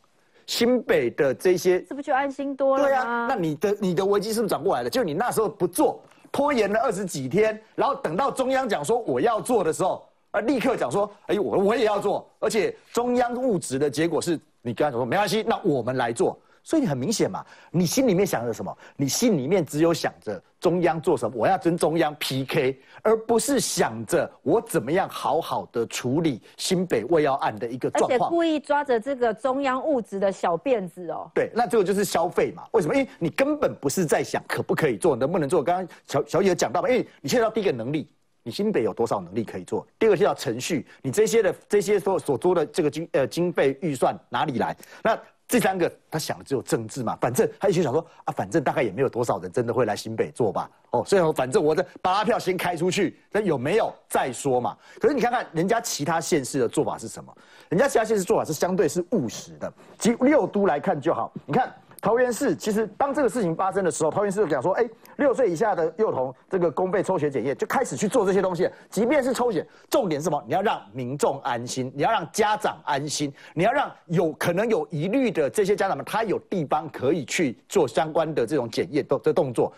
[0.47, 2.83] 新北的这些是不是就安心多了？
[2.83, 4.89] 对啊，那你的你的危机是不是转过来了？
[4.89, 6.01] 就你那时候不做。
[6.35, 16.37] 拖延了二十几天，然后等到中央讲说我要做的时候，啊，立刻讲说，哎，我我也要做，而且中央物质的结果是你刚才说没关系，那我们来做。
[16.65, 18.75] 所以你很明显嘛，你心里面想着什么？
[18.97, 28.19] 你心里面只有想着中央做什么，我要跟中央 PK，而不是想着我怎么样好好的处理新北未药案的一个状况。
[28.19, 31.29] 而且故意抓着这个中央物质的小辫子哦。
[31.35, 32.63] 对，那这个就是消费嘛？
[32.71, 32.95] 为什么？
[32.95, 35.63] 因为你根本不是在想可不可以做，能不能做。
[35.63, 38.09] 刚刚小小野讲到嘛，因为你现在第一个能力，
[38.41, 39.85] 你新北有多少能力可以做？
[39.99, 44.75] 第二个叫程序，你这些的这些所所做的这个经呃经费预算哪里来？
[45.03, 45.15] 那。
[45.47, 54.75] 这三个，他想的只有政治嘛，反正他一心想说啊，反正大概也没有多少人真的会来新北做吧，哦，所以说反正我的八票先开出去，那有没有再说嘛？
[54.99, 57.31] 可是你看看人家其他县市的做法是什么？
[57.69, 61.73] 人家其他县市做法是相对是务实的，即六都来看就好，你看。
[62.05, 68.69] 桃园市其实当这个事情发生的时候，桃园市就讲说，哎，六岁以下的幼童这个公费抽血检验就开始去做这些东西。
[68.91, 70.39] 即便是抽血，重点是什么？
[70.45, 79.73] 你要让民众安心，你要让家长安心，你要让有可能有疑虑的这些家长们，他有地方可以去做相关的这种检验动这动作。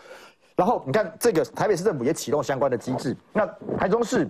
[0.54, 3.16] 然后你看，这个台北市政府也启动相关的机制。
[3.32, 3.46] 那
[3.78, 4.28] 台中市。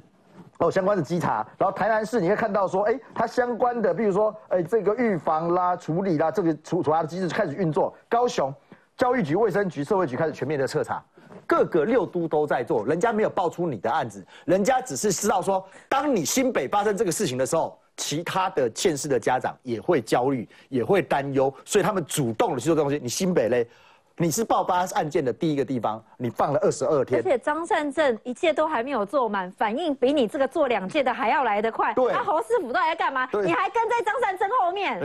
[0.59, 7.97] 哦，相关的稽查，然后台南市你会看到说，哎，它相关的，比如说，哎，这个预防啦、处理啦，这个处处罚的机制开始运作。
[8.09, 8.53] 高雄
[8.97, 11.01] 教育局、卫生局、社会局开始全面的彻查，
[11.47, 22.99] 各个六都都在做，人家没有爆出你的案子，人家只是知道说，当你新北发生这个事情的时候，其他的县市的家长也会焦虑，也会担忧，所以他们主动的去做这东西。
[23.01, 23.69] 你新北嘞？
[24.21, 31.95] 你是爆发案件的第一个地方，你放了二十二天，而且张善政一切都还没有做满，反应比你这个做两届的还要来得快。
[31.95, 33.29] 对，那侯师傅到底在干嘛？
[33.45, 35.01] 你还跟在张善政后面？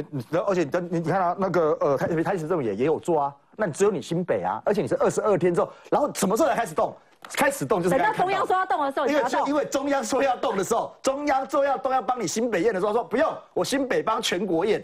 [0.48, 6.96] 而且你你看啊，那个呃，台台北政也也有做啊，那你只有你新北啊，而且你是二十二天之后，然后什么时候才开始动？
[7.36, 14.84] 开始动就是等到中央说要动的时候，因为因为中央说要动的时候，中央说要动要帮你新北验的时候说不用，我新北帮全国验。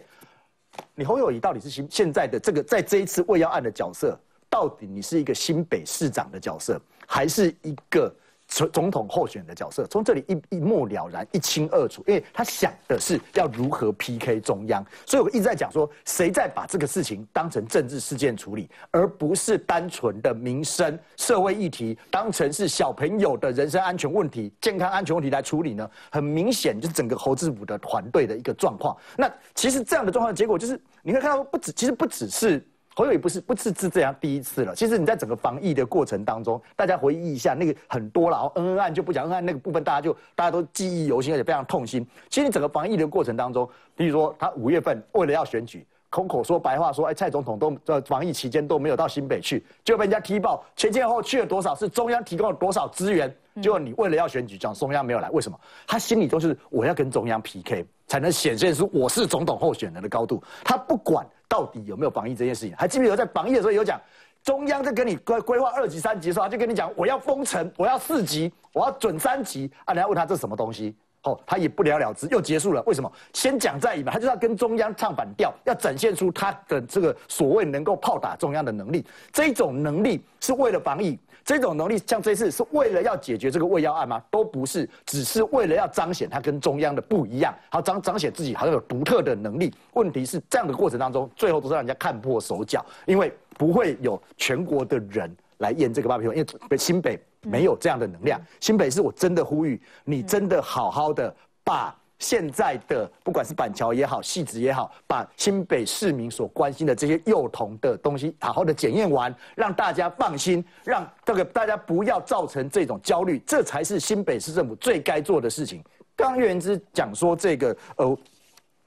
[0.96, 4.20] 你侯友谊到底是新现在的这个在这一次未要案的角色？
[4.50, 8.13] 到底你是一个新北市长的角色，还是一个
[8.50, 25.90] 总总统候选的角色，从这里一一目了然、一清二楚，因为他想的是要如何 PK 中央，所以我一直在讲说，谁在把这个事情当成政治事件处理，而不是单纯的民生社会议题，当成是小朋友的人身安全问题、健康安全问题来处理呢？
[26.12, 28.98] 很明显，就是整个侯志武的团队的一个状况。
[29.16, 32.68] 那其实这样的状况结果就是，你会看到不止，其实不只是。
[33.00, 34.76] 侯友宜不是不是是这样第一次了。
[34.76, 38.52] 其实你在整个防疫的过程当中，大家回忆一下，那个很多了。
[38.56, 42.06] 恩恩案就不讲恩案那个部分，大家就大家都记忆犹新，而且非常痛心。
[42.28, 53.34] 其实你整个防疫的过程当中，比如说他五月份为了要选举，空口说白话说，哎，蔡总统都在防疫期间都没有到新北去，就被人家踢爆前前后去了多少，是中央提供了多少资源。
[53.62, 55.58] 结果你为了要选举，讲中央没有来，为什么？
[55.88, 60.43] 他心里都是我要跟中央 PK，才能显现出我是总统候选人的高度。
[60.65, 61.26] 他不管。
[61.50, 62.76] 到底有没有防疫这件事情？
[62.78, 64.00] 还记不记得在防疫的时候有讲，
[64.43, 69.91] 中央在跟你规规划二级、三级的时候，他就跟你讲，我要封城，我要四级，我要准三级啊！
[69.95, 72.84] 人家问他这什么东西，哦，他也不了了之，又结束了。
[72.84, 73.12] 为什么？
[73.34, 79.04] 先讲再赢嘛，他就要跟中央唱反调，要展现出他的这个所谓能够炮打中央的能力。
[79.34, 81.17] 这种能力是为了防疫。
[81.50, 84.22] 这种能力像这次是为了要解决这个胃药案吗？
[84.30, 89.74] 都不是，只是为了要彰显他跟中央的不一样，好彰彰显自己好像有独特的能力。
[89.94, 98.40] 问题是这样的过程当中，最后都是让人家看破手脚，因为不会有全国的人来验这个八皮因为新北没有这样的能量。
[98.60, 101.96] 新北是我真的呼吁你，真的好好的把。
[102.20, 115.84] 现在的不管是板桥也好，戏子也好，把新北市民所关心的这些幼童的东西好好的检验完，让大家放心，让这个大家不要造成这种焦虑，这才是新北市政府最该做的事情。
[116.16, 118.18] 刚刚岳元之讲说这个呃。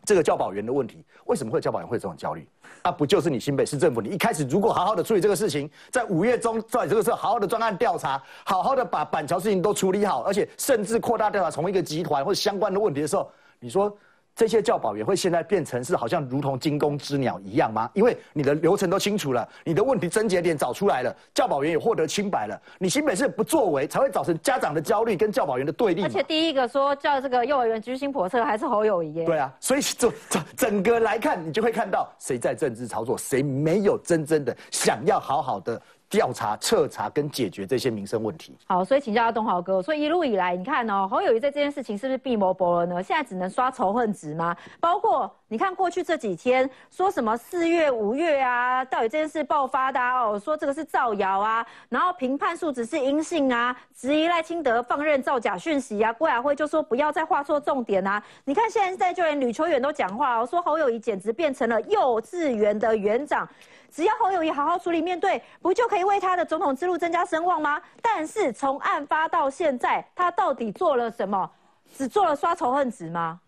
[0.04, 2.44] 这个教保员的问题，为什么会教保员会有这种焦虑？
[2.82, 13.96] 啊，不就是你新北市政府，你一开始如果好好的处理这个事情，在五月中在这个时候好好的专案调查，好好的把板桥事情都处理好，而且甚至扩大调查从一个集团或相关的问题的时候，你说？
[14.34, 17.90] 这些教保员会现在变成是好像如同惊弓之鸟一样吗？
[17.94, 26.02] 因为你的流程都清楚了，你的问题症结点找出来了，教保员也获得清白了，你新北市不作为，才会造成家长的焦虑跟教保员的对立。
[26.02, 29.24] 而且第一个说叫这个幼儿园居心叵测还是侯友谊。
[29.24, 35.80] 对啊，所以整整整个来看，你就会看到谁在政治操作，谁没有真正的想要好好的。
[36.12, 38.54] 调查、彻查跟解决这些民生问题。
[38.66, 43.02] 好，所以请教下东豪哥，所以一路以来，你看哦，侯友谊在这件事情是不是闭谋薄了呢？
[43.02, 44.54] 现在只能刷仇恨值吗？
[44.78, 58.22] 包括你看过去这几天说什么四月、五月啊，到底这件事爆发的啊哦，说这个是造谣啊，然后评判数值是阴性啊，质疑赖清德放任造假讯息啊，郭雅辉就说不要再画错重点啊。
[58.46, 63.46] 你看现在就连吕秋远都讲话哦，说侯友谊简直变成了幼稚园的园长。
[63.90, 67.78] 只要侯友谊好好处理面对，不就可以为他的总统之路增加声望吗？
[68.00, 71.50] 但是从案发到现在，他到底做了什么？
[71.94, 73.38] 只做了刷仇恨值吗？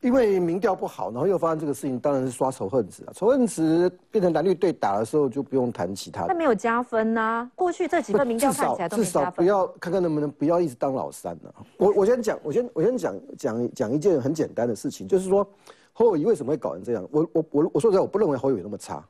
[0.00, 3.12] 他因为民调不好，然后又发生这个事情，当然是刷仇恨值啊。
[3.14, 6.28] 仇恨值变成蓝绿对打的时候，就不用谈其他的。
[6.28, 7.50] 他没有加分呐。
[7.54, 11.52] 过去这几份民调看起来都至少不要看看能不能不要一直当老三呢。
[11.76, 15.46] 我我先讲，我先我先讲讲讲一件很简单的事情，就是说
[15.92, 17.06] 侯友谊为什么会搞成这样？
[17.10, 19.04] 我我我我说实在，我不认为侯友谊那么差。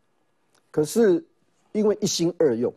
[0.70, 1.22] 可是，
[1.72, 2.72] 因为一心二用，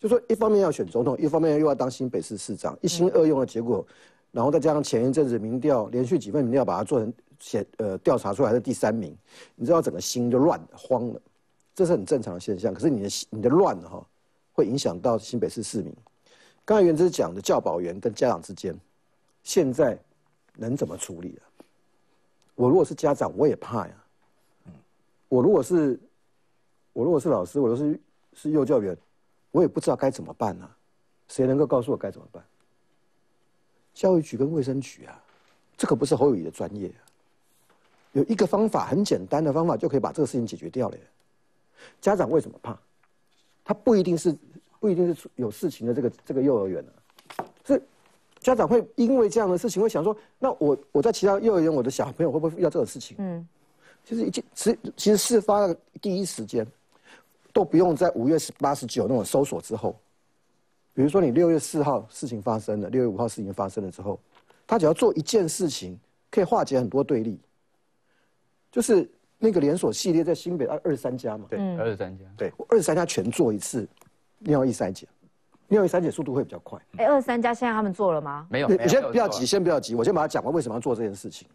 [0.00, 3.84] 就说一方面要选总统，一方面又要当新北市市长，一心二用的结果，
[4.32, 9.16] 然后再加上前一阵子民调连续几份民调把它做成写呃调查出来的第三名，
[9.54, 11.20] 你知道整个心就乱慌了，
[11.74, 12.74] 这是很正常的现象。
[12.74, 14.04] 可是你的你的乱哈，
[14.52, 15.94] 会影响到新北市市民。
[16.64, 18.74] 刚才原之讲的教保员跟家长之间，
[19.44, 19.96] 现在
[20.56, 21.46] 能怎么处理啊？
[22.56, 23.94] 我如果是家长，我也怕呀。
[25.28, 26.00] 我如果是。
[26.94, 27.98] 我如果是老师，我都是
[28.34, 28.94] 是幼教员，
[29.50, 30.68] 我也不知道该怎么办呢？
[31.28, 32.44] 谁能够告诉我该怎么办？
[33.94, 35.22] 教育局跟卫生局啊，
[35.76, 37.00] 这可不是侯友谊的专业啊。
[38.12, 40.96] 有一个方法，很简单的方法就可以把这个事情解决掉了。
[42.00, 42.78] 家长为什么怕？
[43.64, 44.36] 他不一定是
[44.80, 46.84] 不一定是有事情的这个这个幼儿园
[47.36, 47.82] 啊，是
[48.40, 53.16] 家长会因为这样的事情会想说，那我我在其他幼儿园，我的小朋友会不会遇到这种事情？
[53.20, 53.48] 嗯，
[54.04, 56.66] 其实一件，其其实事发的第一时间。
[57.54, 59.94] 都不用在五月十八、十九那种搜索之后，
[60.94, 64.20] 比如说你六月四号事情发生了，六月五号事情发生了之后，
[64.66, 65.98] 他只要做一件事情，
[66.30, 67.40] 可以化解很多对立。
[68.70, 73.88] 就是那个连锁系列在新北二二十三家嘛，对，二十三家，对，二十三家全做一次
[74.38, 75.08] 尿液筛检，
[75.68, 76.80] 尿液筛检速度会比较快。
[76.96, 78.46] 哎，二十三家现在他们做了吗？
[78.50, 81.48] 没有，你先不要急，先不要急，我先把它讲完为什么要做这件事情。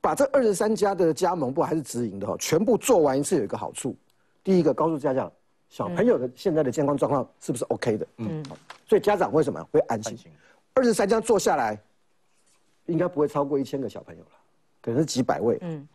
[0.00, 3.96] 把这二十三家的加盟部还是直营的哈，全部做完一次有一个好处。
[4.44, 5.32] 第一个告诉家长，
[5.68, 8.06] 小朋友的现在的健康状况是不是 OK 的？
[8.18, 8.42] 嗯，
[8.86, 10.16] 所以家长为什么会安心？
[10.74, 11.78] 二十三家做下来，
[12.86, 14.30] 应该不会超过一千个小朋友了，
[14.80, 15.58] 可能是几百位。
[15.62, 15.86] 嗯。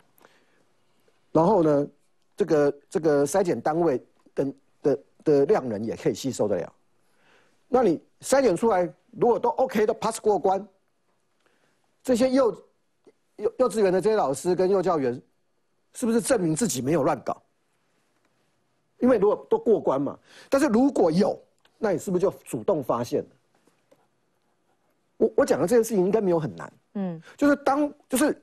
[1.31, 1.87] 然后呢，
[2.35, 4.03] 这个这个筛检单位
[4.33, 6.73] 跟的的量人也可以吸收得了。
[7.67, 10.67] 那你筛检出来，如果都 OK 的 pass 过关，
[12.03, 12.51] 这些幼
[13.37, 15.19] 幼幼稚园的这些老师跟幼教员，
[15.93, 17.41] 是不是证明自己没有乱搞？
[19.01, 20.17] 因为如果都过关嘛，
[20.49, 21.37] 但是如果有，
[21.77, 23.25] 那你是不是就主动发现？
[25.17, 28.41] 我我讲的这件事情应该没有很难，嗯，就是当就是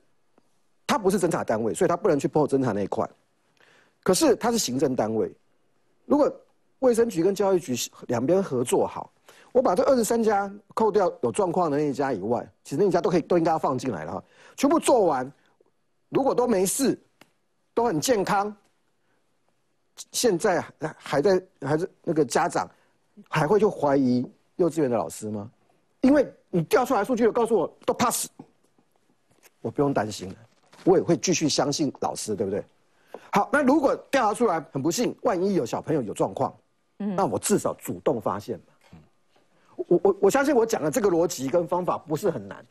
[0.87, 3.09] 他不是侦查单位，所以他不能去破侦查那一块，
[4.03, 5.33] 可是他是行政单位，
[6.05, 6.31] 如果
[6.81, 7.75] 卫生局跟教育局
[8.09, 9.11] 两边合作好。
[9.51, 14.25] 我把这二十三家扣掉有状况的那一家以外，其实那一家都可以都应该要放进来了哈。
[14.59, 15.33] 全部做完，
[16.11, 16.97] 如果都没事，
[17.73, 18.55] 都很健康，
[20.13, 20.65] 现在
[20.97, 22.69] 还在还是那个家长
[23.29, 24.25] 还会去怀疑
[24.57, 25.51] 幼稚园的老师吗？
[26.01, 28.29] 因为你调出来数据，告诉我都 pass，
[29.61, 30.35] 我不用担心了，
[30.85, 32.65] 我也会继续相信老师，对不对？
[33.33, 36.55] 好，那如果调查出来很不幸，万一有小朋友有状况，
[36.97, 38.65] 那我至少主动发现嘛。
[39.89, 42.65] 我我我相信我讲的这个逻辑跟方法不是很难，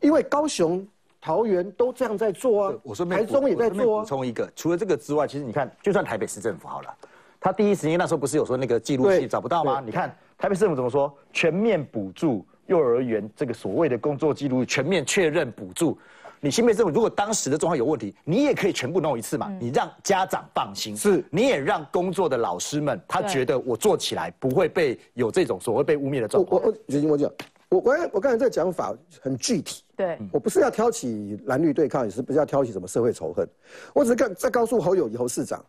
[0.00, 0.86] 因为高雄、
[1.22, 2.74] 桃园都这样在做啊。
[2.82, 4.02] 我说台中也在做啊。
[4.02, 6.94] 补充一个，除了这个之外，其实你看，就算台北市政府好了，
[7.40, 9.80] 他第一时间那时候不是有说那个记录器找不到吗？
[9.82, 11.16] 你看台北市政府怎么说？
[11.32, 15.96] 全面补助幼儿园这个所谓的工作记录，全面确认补助。
[16.44, 26.60] 你新北政府如果当时的状况有问题，你也可以全部弄一次嘛，你让家长放心，是，你也让工作的老师们他觉得我做起来不会被有这种所谓被污蔑的状况。
[26.60, 27.30] 我我决定我讲，
[27.72, 30.18] 我我我刚才这个讲法很具体，对。
[30.30, 33.48] 我不是要挑起蓝绿对抗，也是不是要挑起什么社会仇恨，
[33.94, 35.64] 我只是告再告诉侯友以后市长，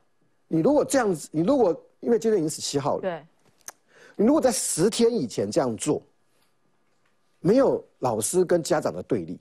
[0.49, 3.26] 你如果这样子，你如果因为今天已经十七号了，对，
[4.18, 6.01] 你如果在十天以前这样做，
[7.39, 9.39] 没有老师跟家长的对立。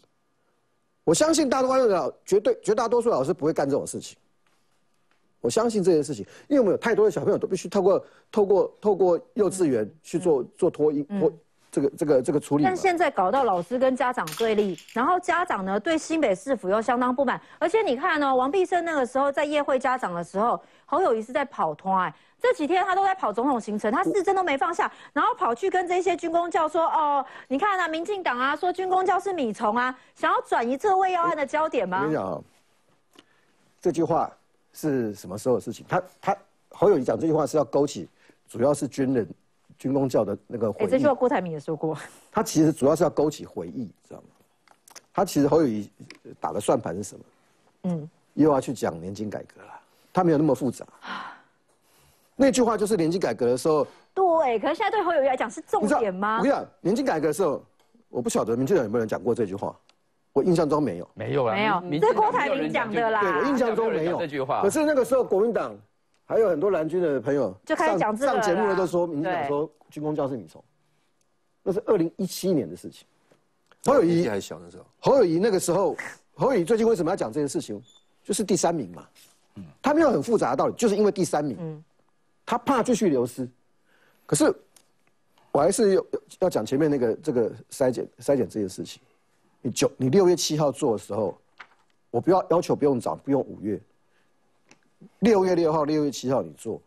[1.02, 4.16] 我相信大多数老绝对绝大多数老师不会干这种事情。
[5.40, 11.32] 我相信这件事情，因为我们有太多的小朋友都必须透过透过透过幼稚园去做做托婴托
[11.72, 12.62] 这个这个这个处理。
[12.62, 22.14] 但现在搞到老师跟家长对立，然后家长呢对新北市府又相当不满，而且你看呢，王必胜那个时候在夜会家长的时候，侯友谊是在跑团哎。
[22.42, 32.40] 这几天他都在跑总统行程，他四针都没放下，然后跑去跟这些军工教说：“哦，你看啊，民进党啊，说军工教是米虫啊，想要转移这位要案的焦点吗？”我跟你讲啊，
[33.80, 34.28] 这句话
[34.72, 35.86] 是什么时候的事情？
[35.88, 36.36] 他他
[36.70, 38.08] 侯友谊讲这句话是要勾起，
[38.48, 39.24] 主要是军人
[39.82, 40.88] 军工教的那个回忆。
[40.88, 41.98] 这句话郭台铭也说过。
[42.30, 44.26] 他其实主要是要勾起回忆，知道吗？
[45.12, 45.90] 他其实侯友谊
[46.38, 47.24] 打的算盘是什么？
[47.82, 49.72] 嗯，又要去讲年金改革了，
[50.12, 50.86] 他没有那么复杂。
[52.36, 54.56] 那句话就是年金改革的时候，对。
[54.60, 56.38] 可是现在对侯友谊来讲是重点吗？
[56.38, 57.60] 我跟你讲，年金改革的时候，
[58.08, 59.76] 我不晓得民进党有没有人讲过这句话。
[60.32, 62.00] 我印象中没有，没有啊，没有。
[62.00, 63.20] 这郭台铭讲的啦。
[63.20, 64.62] 对我印象中没有这句话。
[64.62, 65.76] 可是那个时候国民党
[66.24, 70.62] 还有很多蓝军的朋友就开始讲这个上节目了，都说民进党说军工教是米虫。
[71.62, 73.06] 那是二零一七年的事情。
[73.84, 75.96] 侯友谊还小的时候，侯友谊那个时候，
[76.34, 77.82] 侯友谊最近为什么要讲这件事情？
[78.24, 79.06] 就是第三名嘛。
[79.56, 79.64] 嗯。
[79.82, 81.56] 他没有很复杂的道理，就是因为第三名。
[81.60, 81.84] 嗯。
[82.44, 83.48] 他怕继续流失，
[84.26, 84.52] 可是
[85.52, 86.04] 我还是要
[86.40, 89.00] 要讲前面那个这个筛检筛检这件事情。
[89.60, 91.38] 你九你六月七号做的时候，
[92.10, 93.80] 我不要要求不用早不用五月，
[95.20, 96.80] 六月六号六月七号你做，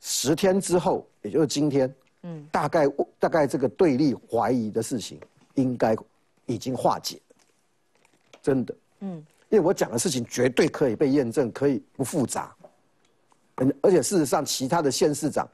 [0.00, 2.86] 十天之后也就是今天，嗯，大概
[3.18, 5.18] 大概这个对立怀疑的事情
[5.54, 5.96] 应该
[6.46, 7.20] 已经化解，
[8.42, 12.54] 真的，嗯，因为我讲的事情绝对可以被验证，可以不复杂。
[13.62, 15.46] 嗯而且事实上，其他的县市长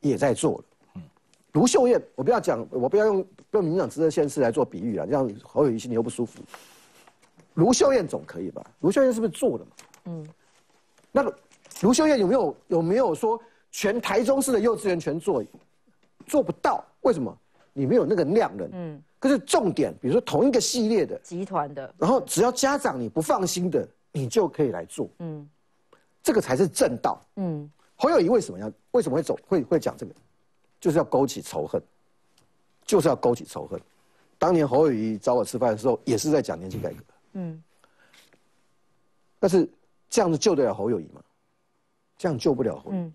[0.00, 1.02] 也在做了。
[1.52, 6.42] 卢秀燕，我不要讲，我不要用用民党执政县市来做比喻啊，这样侯友谊心里又不舒服。
[7.54, 8.62] 卢秀燕总可以吧？
[8.80, 9.70] 卢秀燕是不是做了嘛？
[10.04, 10.28] 嗯。
[11.10, 11.32] 那
[11.82, 15.42] 卢秀燕有没有有没有说全台中市的幼稚园全做？
[16.26, 17.36] 做不到，为什么？
[17.72, 18.70] 你没有那个量人。
[18.72, 19.02] 嗯。
[19.18, 25.08] 可是重点，比如说同一个系列的集团的，然后只要家长你不放心的，你就可以来做。
[25.18, 25.48] 嗯。
[26.22, 27.24] 这个才是正道。
[27.36, 30.12] 嗯，侯友谊为什么要为什么会走会会讲这个，
[30.80, 31.82] 就是要勾起仇恨，
[32.84, 33.80] 就是要勾起仇恨。
[34.36, 37.02] 当年侯友谊找我吃饭的时候，也是在讲年轻改革。
[37.32, 37.62] 嗯，
[39.38, 39.68] 但是
[40.10, 41.22] 这样子救得了侯友谊吗？
[42.18, 42.90] 这样救不了侯。
[42.90, 43.10] 嗯，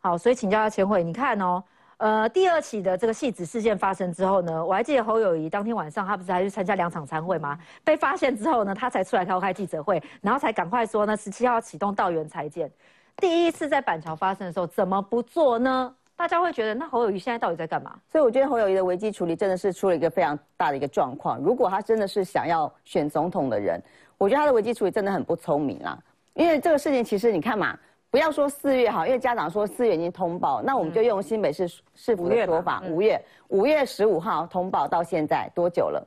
[0.00, 1.62] 好，所以请教下千惠，你看哦。
[1.98, 7.58] 呃，第二起的这个戏子事件发生之后呢，我还记得侯友谊当天晚上他不是还去参加两场参会吗？
[7.82, 12.70] 被发现之后呢，他才出来召开记者会，然后才赶快说呢，十七号启动道源裁剪。
[13.16, 15.94] 第一次在板桥发生的时候，怎么不做呢？
[16.14, 17.98] 大家会觉得那侯友谊现在到底在干嘛？
[18.12, 21.38] 所以我觉得侯友谊的危机处理真的是出了一个非常大的一个状况。
[21.38, 23.80] 如果他真的是想要选总统的人，
[24.18, 25.98] 我觉得他的危机处理真的很不聪明啊。
[26.34, 27.74] 因为这个事情其实你看嘛，
[28.10, 36.06] 不要说四月哈，因为家长说四月已经通报，那我们就用新北市市府的说法，五月五月十五号通报到现在多久了？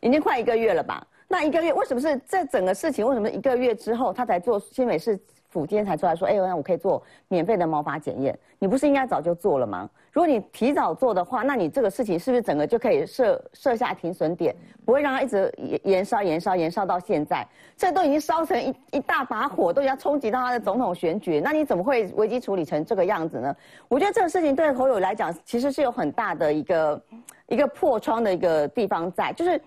[0.00, 1.06] 已经快一个月了吧？
[1.28, 3.06] 那一个月为什么是这整个事情？
[3.06, 5.18] 为什么一个月之后他才做新北市
[5.52, 8.36] 府今天才出来说，哎，那我可以做免费的毛发检验？
[8.58, 9.88] 你不是应该早就做了吗？
[10.10, 17.46] 如果你提早做的话，那你这个事情是不是整个就可以设设下停损点，不会让它一直延延烧、延烧、延烧到现在？
[17.76, 23.54] 这都已经烧成一一大把火，都已经要冲击到他的总统选举，那你怎么会危机处理成这个样子呢？
[23.88, 27.02] 我觉得这个事情对侯友来讲，其实是有很大的一个
[27.48, 29.60] 一个破窗的一个地方在，就是。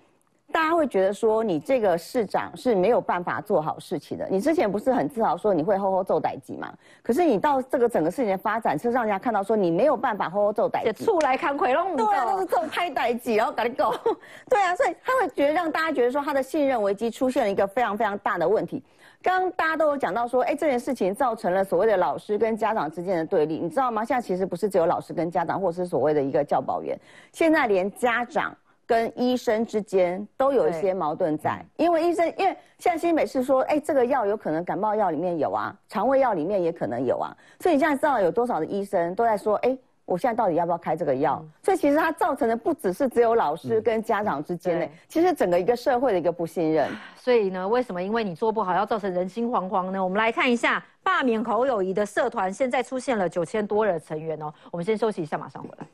[0.55, 4.25] 大家会觉得说你这个市长是没有办法做好事情的。
[4.31, 6.73] 你之前不是很自豪说你会吼吼揍歹机吗？
[7.03, 11.03] 可是你到这个整个事情的发展，是让人家看到说你没有办法吼吼揍歹机。
[11.03, 13.93] 出来看奎龙，对啊，都是揍拍歹机，然后赶紧走。
[14.49, 18.81] 对啊，所以他会觉得让大家觉得说他的信任危机出现了一个非常非常大的问题。
[19.21, 24.05] 刚刚大家都有讲到说，哎，这件事情造成了所谓的老师跟家长之间的对立，你知道吗？
[24.05, 26.97] 现在其实不是只有老师跟家长，或是所谓的一个教保员，
[27.33, 28.55] 现在连家长。
[28.87, 39.75] 跟医生之间都有一些矛盾在，因为医生，因为现在新北是说，哎，这个药有可能感冒药里面有啊，肠胃药里面也可能有啊，所以你现在知道有多少的医生都在说，哎，
[40.05, 41.43] 我现在到底要不要开这个药？
[41.63, 46.87] 所以其实它造成的不只是只有老师跟家长之间的，其实整个一个社会的一个不信任。
[47.15, 50.03] 所以呢，为什么因为你做不好要造成人心惶惶呢？
[50.03, 54.53] 我们来看一下罢免侯友谊的社团，现在出现了九千多人成员哦。
[54.69, 55.87] 我们先休息一下，马上回来。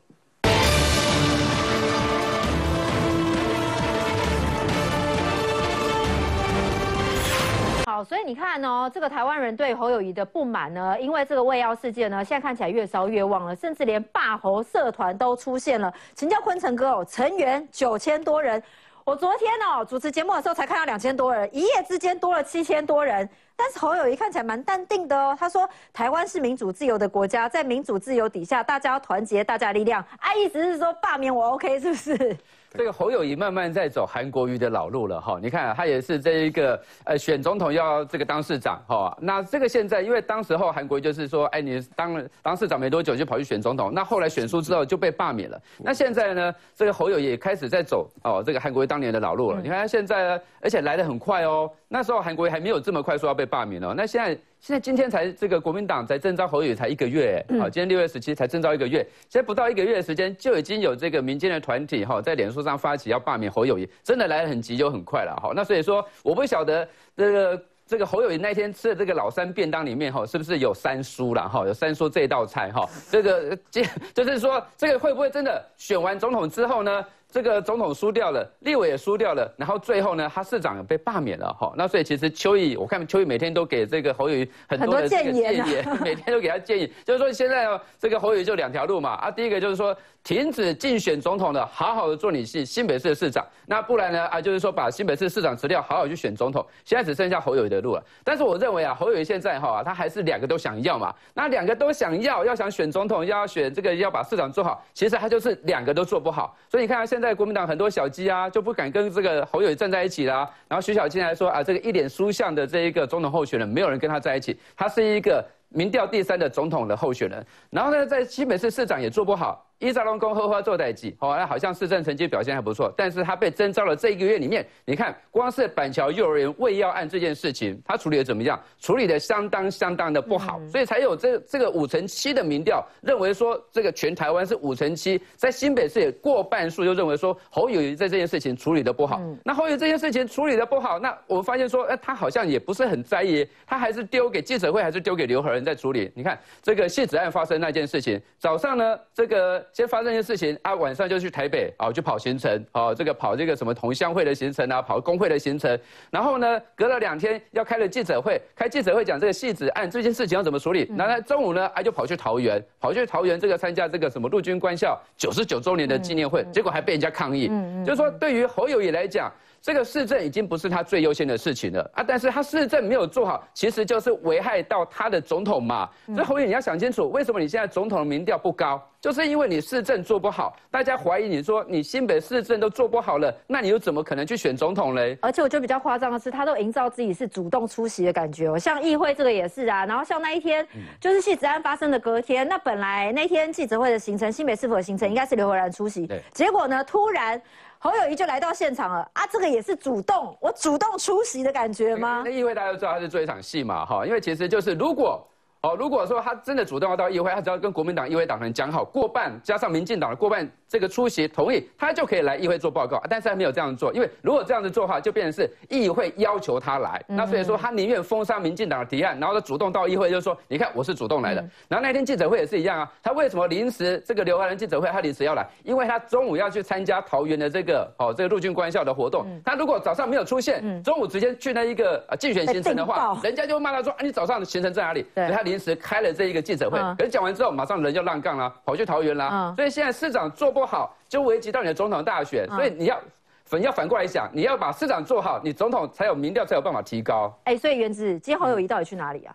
[8.04, 15.92] 所以你看哦，这个台湾人对侯友谊的不满呢，因为这个卫药事件呢，现在看起来越烧越旺了，甚至连霸侯社团都出现了。
[16.14, 18.62] 请教坤成哥哦，成员九千多人，
[19.04, 23.28] 我昨天哦主持节目的时候才看到两千多人，一夜之间多了七千多人。
[23.54, 30.02] 但是侯友谊看起来蛮淡定的哦，他说台湾是民主自由的国家，在民主自由底下，大家要团结大家力量。
[30.18, 32.36] 啊，意思是说罢免我 OK 是不是？
[32.74, 54.38] 这个侯友谊慢慢在走韩国瑜的老路了哈，你看他也是这一个呃选总统要这个当市长哈，那这个现在因为当时候韩国瑜就是说，哎你当了当市长没多久就跑去选总统，那后来选输之后就被罢免了，那现在呢这个侯友谊也开始在走哦这个韩国瑜当年的老路了，你看他现在呢，而且来的很快哦，那时候韩国瑜还没有这么快说要被罢免哦，那现在。
[54.62, 65.52] 现在今天才这个国民党才征召侯友才一个月，好，今天六月十七才征召一个月，现在不到一个月的时间就已经有这个民间的团体哈在脸书上发起要罢免侯友谊，真的来得很急又很快了哈。
[65.52, 73.82] 那所以说我不晓得这个这个侯友谊那天吃的这个老三便当里面哈是不是有三叔了哈，有三叔这道菜哈，这个这
[74.14, 77.04] 就是说这个会不会真的选完总统之后呢？
[77.32, 81.72] 这个总统输掉了，立委也输掉了，然后最后呢，他市长被罢免了哈。
[81.74, 85.42] 那所以其实邱毅，我看邱毅每天都给这个侯友谊很多的建议，
[86.04, 96.62] 每天都给他建议，就是说现在哦，这个侯友谊就两条路嘛啊，第一个就是说停止竞选总统的，好好的做你新新北市的市长，那不然呢啊，就是说把新北市市长辞掉，好好去选总统。
[96.84, 98.04] 现在只剩下侯友谊的路了。
[98.22, 101.14] 但是我认为啊，侯友谊现在哈，他还是两个都想要嘛。
[101.32, 106.54] 那两个都想要，要想选总统，要选这个要把市长做好，其实他就是两个都做不好。
[106.68, 110.50] 所以你看他现在国民党很多小鸡啊就不敢跟这个侯友站在一起啦。
[110.68, 115.42] 然后徐小青还说啊，这个一脸书相的这一个总统候选人，没有人跟他在一起，他是一个
[115.74, 117.44] 民调第三的总统的候选人。
[117.70, 119.66] 然后呢，在新北市市长也做不好。
[119.78, 128.56] 伊扎龙公荷花做代记，哦，那好像市政成绩表现还不错，但是他被征召了这一个月里面，你看光是板桥幼儿园喂药案这件事情，他处理的怎么样？
[128.78, 139.20] 处理的相当相当的不好，所以才有这这个五成七的民调认为说这个全台湾是五成七，在新北市也过半数就认为说侯友谊在这件事情处理的不好。
[139.42, 146.10] 那侯友这件事情处理的不好，那我们发现说，哎，他好像也不是很在意，他还是丢给记者会，还是丢给刘和仁在处理。
[146.14, 149.52] 你看这个谢子案发生那件事情，早上呢这个。
[149.72, 155.78] 先发生一件事情啊，晚上就去台北啊，就跑行程啊，这个跑这个什么同乡会的行程啊，跑工会的行程，
[156.10, 167.48] 然后呢，隔了两天要开了记者会，开记者会讲这个戏子案这件事情要怎么处理，然后中午呢，啊就跑去桃园，跑去桃园这个参加这个什么陆军官校九十九周年的纪念会，结果还被人家抗议，
[167.84, 169.32] 就是说对于侯友谊来讲。
[169.62, 172.02] 这个市政已经不是他最优先的事情了啊！
[172.02, 175.88] 但是他市政没有做好，其实就是危害到他的总统嘛。
[176.06, 178.82] 所以侯友你要想清楚，为什么你现在总统的民调不高？
[179.00, 185.16] 就是因为你市政做不好，大家怀疑你说你新北市政都做不好了，那你又怎么可能去选总统嘞？
[185.22, 189.86] 而且我觉得比较夸张的是，他都营造自己是主动出席的感觉哦，像议会这个也是啊。
[189.86, 190.66] 然后像那一天，
[191.00, 197.40] 就是戏子案发生的隔天，那本来那天记者会的行程，新北市府的行程应该是刘和然出席，结果呢，突然
[197.82, 202.22] 侯友谊就来到现场了啊，这个也是主动，我主动出席的感觉吗？
[202.24, 205.26] 那议会大家都知道他是做一场戏嘛，哈，因为其实就是如果。
[205.64, 212.98] 哦，如果说他真的主动要到议会，他只要跟国民党议会党人讲好，过半加上民进党的过半这个出席同意，他就可以来议会做报告。
[213.10, 217.04] 但是他没有这样做，因为如果这样子做的话，就变成是议会要求他来。
[217.06, 221.44] 那所以说他宁愿封杀民进党的提案，然后他主动到议会，就是说，你看我是主动来的。
[221.68, 225.46] 然后那天记者会也是一样啊，他为什么临时这个刘华仁记者会他临时要来？
[225.62, 229.24] 因为他中午要去参加桃园的这个哦这个陆军官校的活动。
[229.44, 235.06] 他如果早上没有出现，中午直接去那一个竞选行程的话，人家就骂他说，啊你早上的行程在哪里？
[235.14, 236.32] 所以他临时开了这。
[236.32, 239.52] 一个记者会，可是讲完之后，马上人就浪杠了，跑去桃园啦。
[239.54, 242.48] 所以现在市长做不好，就危及到你的总统大选。
[242.48, 243.00] 所以你要
[243.44, 247.32] 反要反过来想，你要把市长做好，你总统才有民调才有办法提高。
[247.44, 249.34] 哎，所以原子今天侯友谊到底去哪里啊？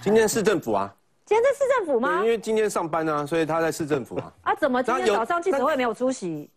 [0.00, 0.94] 今天市政府啊？
[1.24, 2.20] 今天在市政府吗？
[2.22, 4.32] 因为今天上班啊，所以他在市政府啊。
[4.42, 6.50] 啊，怎么今天早上记者会没有出席？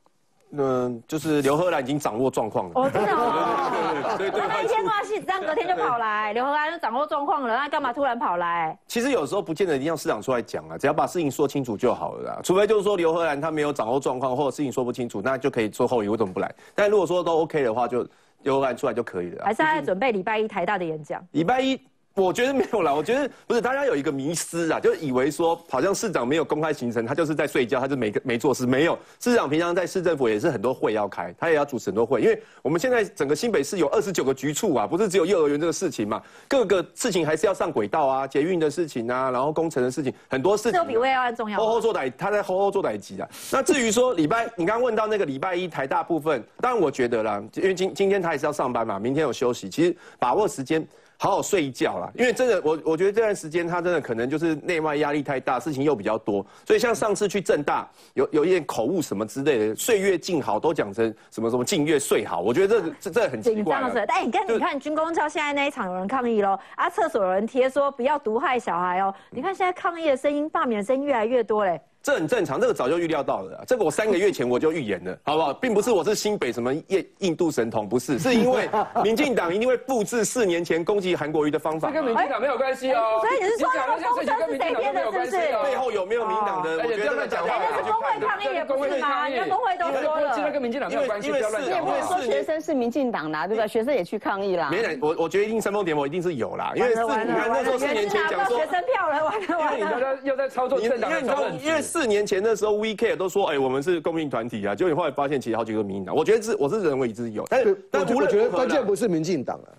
[0.52, 2.72] 嗯，就是刘贺兰已经掌握状况了。
[2.76, 4.16] 哦，真的哦。
[4.18, 4.48] 对对对。
[4.48, 8.78] 那一天挂戏，这样隔天就跑来，刘贺兰就掌握状况了，那干嘛突然跑来？
[8.88, 12.40] 其实有时候不见得一定要市长出来讲啊，只要把事情说清楚就好了啦。
[12.44, 16.54] 除非就是说刘贺兰他没有掌握状况，或者事情说不清楚，那就可以做后移，为什么不来？
[16.74, 18.08] 但如果说都 OK 的话，就
[18.44, 19.44] 刘贺兰出来就可以了。
[19.44, 21.22] 还是他在准备礼拜一台大的演讲？
[21.32, 21.80] 礼拜一。
[22.16, 28.66] 我觉得没有啦，我觉得不是，大家有一个迷思啊，就以为说好像市长没有公开行程，他就是在睡觉，他就没没做事。
[28.66, 40.80] 没有，市长平常在市政府也是很多会要开，他也要主持很多会，因为我们现在整个新北市有二十九个局处啊，不是只有幼儿园这个事情嘛，各个事情还是要上轨道啊，捷运的事情啊，然后工程的事情，很多事情。
[40.80, 41.60] 都比胃要重要。
[41.60, 43.28] 后后做代，他在后后做代级啊。
[43.52, 50.88] 那至于说礼拜，你刚刚问到那个礼拜一台大部分，当然我觉得啦，因为今今天他也是要上班嘛，明天有休息，其实把握时间。
[51.18, 63.42] 好好睡一觉啦，因为真的，我我觉得这段时间他真的可能就是内外压力太大，事情又比较多，所以像上次去正大有有一点口误什么之类的，岁月静好都讲成什么什么静月睡好，我觉得这这这很。
[63.46, 71.80] 紧张哎，你看你看军工教现在那一场有人抗议喽，啊，厕所有人贴说不要毒害小孩哦，你看现在抗议的声音、罢免的声音越来越多嘞。
[72.06, 73.64] 这很正常，这个早就预料到了。
[73.66, 75.52] 这个我三个月前我就预言了，好不好？
[75.56, 78.70] 并不是我是新北什么印印度神童，不是，是因为
[79.04, 81.88] 民进党一定会复制四年前攻击韩国瑜的方法。
[81.88, 83.20] 这跟民进党没有关系哦。
[83.22, 85.04] 所以你是说那个风声是谁编的？
[85.04, 85.32] 是不是？
[85.64, 86.80] 背后有没有民党的？
[86.80, 87.56] 而且不要乱讲话。
[87.58, 89.28] 那是工会抗议也不是吗？
[89.28, 90.36] 因为工会都说了。
[90.36, 92.02] 这跟民进党没有关系，不要乱讲话。
[92.02, 93.66] 说学生是民进党的，对吧？
[93.66, 94.70] 学生也去抗议啦。
[94.70, 96.72] 没人，我我觉得一定煽风点火，一定是有啦。
[96.76, 100.20] 因为四，你看那时候四年前讲说学生票了，完了完了。
[100.22, 101.20] 又在操作政党的
[101.64, 102.76] 因为四年前的时候。
[102.76, 106.14] We care 都说，哎，我们是公民团体啊，结果你后来发现，其实好几个民进党。
[106.14, 109.72] 我觉得是，我是认为一直有，但是，但我觉得关键不是民进党啊，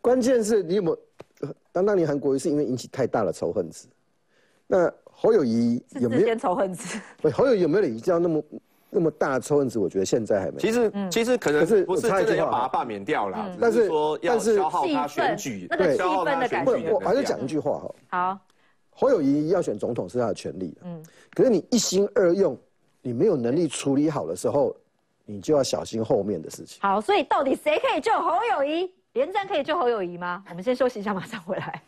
[0.00, 0.98] 关键是你有没有？
[1.70, 3.86] 当当年韩国瑜是因为引起太大的仇恨值，
[4.66, 7.00] 那侯友谊有没有仇恨值？
[7.32, 8.42] 侯友谊有没有累积到那么
[8.90, 9.78] 那么大的仇恨值？
[9.78, 10.58] 我觉得现在还没。
[10.58, 13.56] 其实，其实可能是不是真的要把他罢免掉了？
[13.60, 16.90] 但是说要消耗他选举，对，消耗他选举。
[16.90, 17.94] 我还是讲一句话哈。
[18.08, 18.38] 好。
[18.98, 21.02] 侯友谊要选总统是他的权利，嗯，
[21.34, 22.58] 可是你一心二用，
[23.02, 24.74] 你没有能力处理好的时候，
[25.26, 26.78] 你就要小心后面的事情。
[26.80, 28.90] 好，所以到底谁可以救侯友谊？
[29.12, 30.42] 连战可以救侯友谊吗？
[30.48, 31.82] 我们先休息一下，马上回来。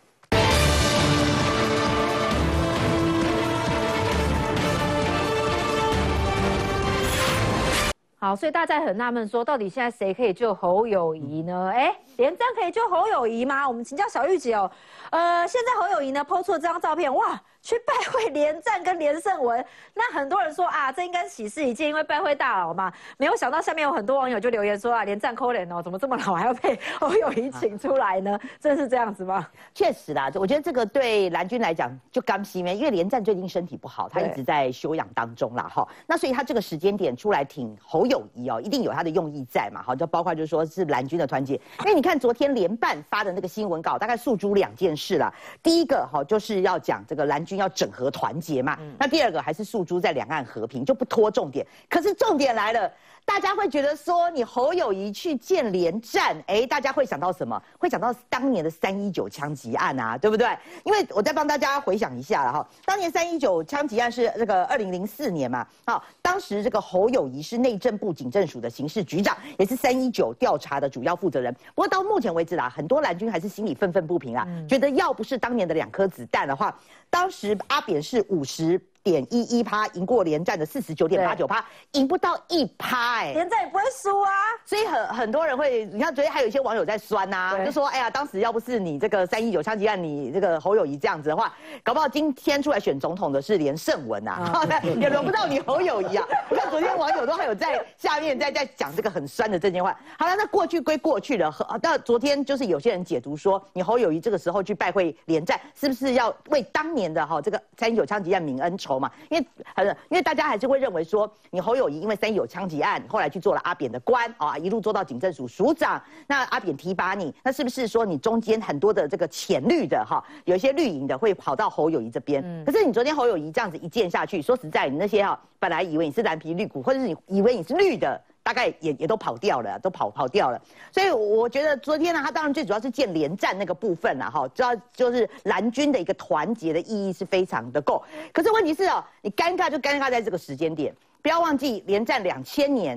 [8.20, 11.70] 好，所以大家很纳闷，说到底现在谁可以救侯友谊呢？
[11.72, 13.68] 哎，连战可以救侯友谊吗？
[13.68, 14.68] 我们请教小玉姐哦。
[15.10, 17.40] 呃，现在侯友谊呢抛出了这张照片，哇！
[17.62, 22.92] 去拜会连战跟连胜文，那很多人说啊，这应该喜事一件，因为拜会大佬嘛。
[23.18, 28.38] 没有想到下面有很多网友就留言说啊，连战抠脸哦，怎么这么老还要被 侯友谊请出来呢？
[28.60, 29.46] 真是这样子吗？
[29.74, 35.86] 确实啦，我觉得这个对蓝军来讲就刚熄灭，因为连战最近身体不好，他一直在休养当中啦，哈。
[36.06, 41.54] 那所以他这个时间点出来挺侯友谊哦，一定有他的用意在嘛，好，就包括就是说是蓝军的团结。
[41.80, 45.32] 因为你看昨天连办发的那个新闻稿，大概诉诸两件事啦。
[45.62, 48.28] 第一个哈就是要讲这个蓝军要整合团。
[48.40, 51.66] 结嘛，那第二个还是诉诸在两岸和平，就不拖重点。
[51.90, 52.90] 可是重点来了。
[53.24, 57.62] 大家会觉得说你侯友谊去建连战，哎，大家会想到什么？
[57.78, 60.48] 会想到当年的三一九枪击案啊，对不对？
[60.82, 71.52] 因为我再帮大家回想一下了哈，当年三一九枪击案是这个二零零四年嘛，好，当时这个侯友谊是内政部警政署的刑事局长，也是三一九调查的主要负责人。
[71.74, 76.74] 不过到目前为止啦，很多蓝军还是心里愤愤不平啊，觉得要不是当年的两颗子弹的话，
[77.10, 84.30] 当时十阿扁是五十点一一趴，赢过连战的四十九点八九趴，赢不到一趴哎，连战也不会输啊。
[84.64, 94.62] 所以很很多人会，你看昨天还有一些网友在酸呐、就说哎呀，当时要不是你这个三一九枪击案，你这个侯友谊这样子的话，搞不好今天出来选总统的是连胜文啊，
[95.00, 96.26] 也轮不到你侯友谊啊。
[96.50, 99.98] 你看昨天网友都还有在下面在在讲这个很酸的这件话。
[100.18, 109.10] 好了，那过去归过去了，和那昨天就是有些人解读说，你侯友谊这个时候去拜会连战，是不是要为当年的哈这个三一九枪击案泯恩仇嘛？
[109.28, 122.40] 因为很因为大家还是会认为说，你侯友谊因为三一九枪击案，后来去做了阿扁的官啊，一路做到警政署署长，那阿扁提拔你，那是不是说你中间很多的这个浅绿的哈，有一些绿营的会跑到侯友谊这边？
[122.64, 128.22] 可是你昨天侯友谊这样子一剑下去，说实在，你那些哈本来以为你是蓝皮绿骨，或者是你以为你是绿的。
[128.42, 130.60] 大概也也都跑掉了，都跑跑掉了，
[130.90, 138.02] 所以我觉得昨天呢，他当然最主要是建连战那个部分了哈，知道就是蓝军的一个团结的意义是非常的够。
[138.32, 142.96] 可是问题是哦，你尴尬就尴尬在这个时间点，不要忘记连战两千年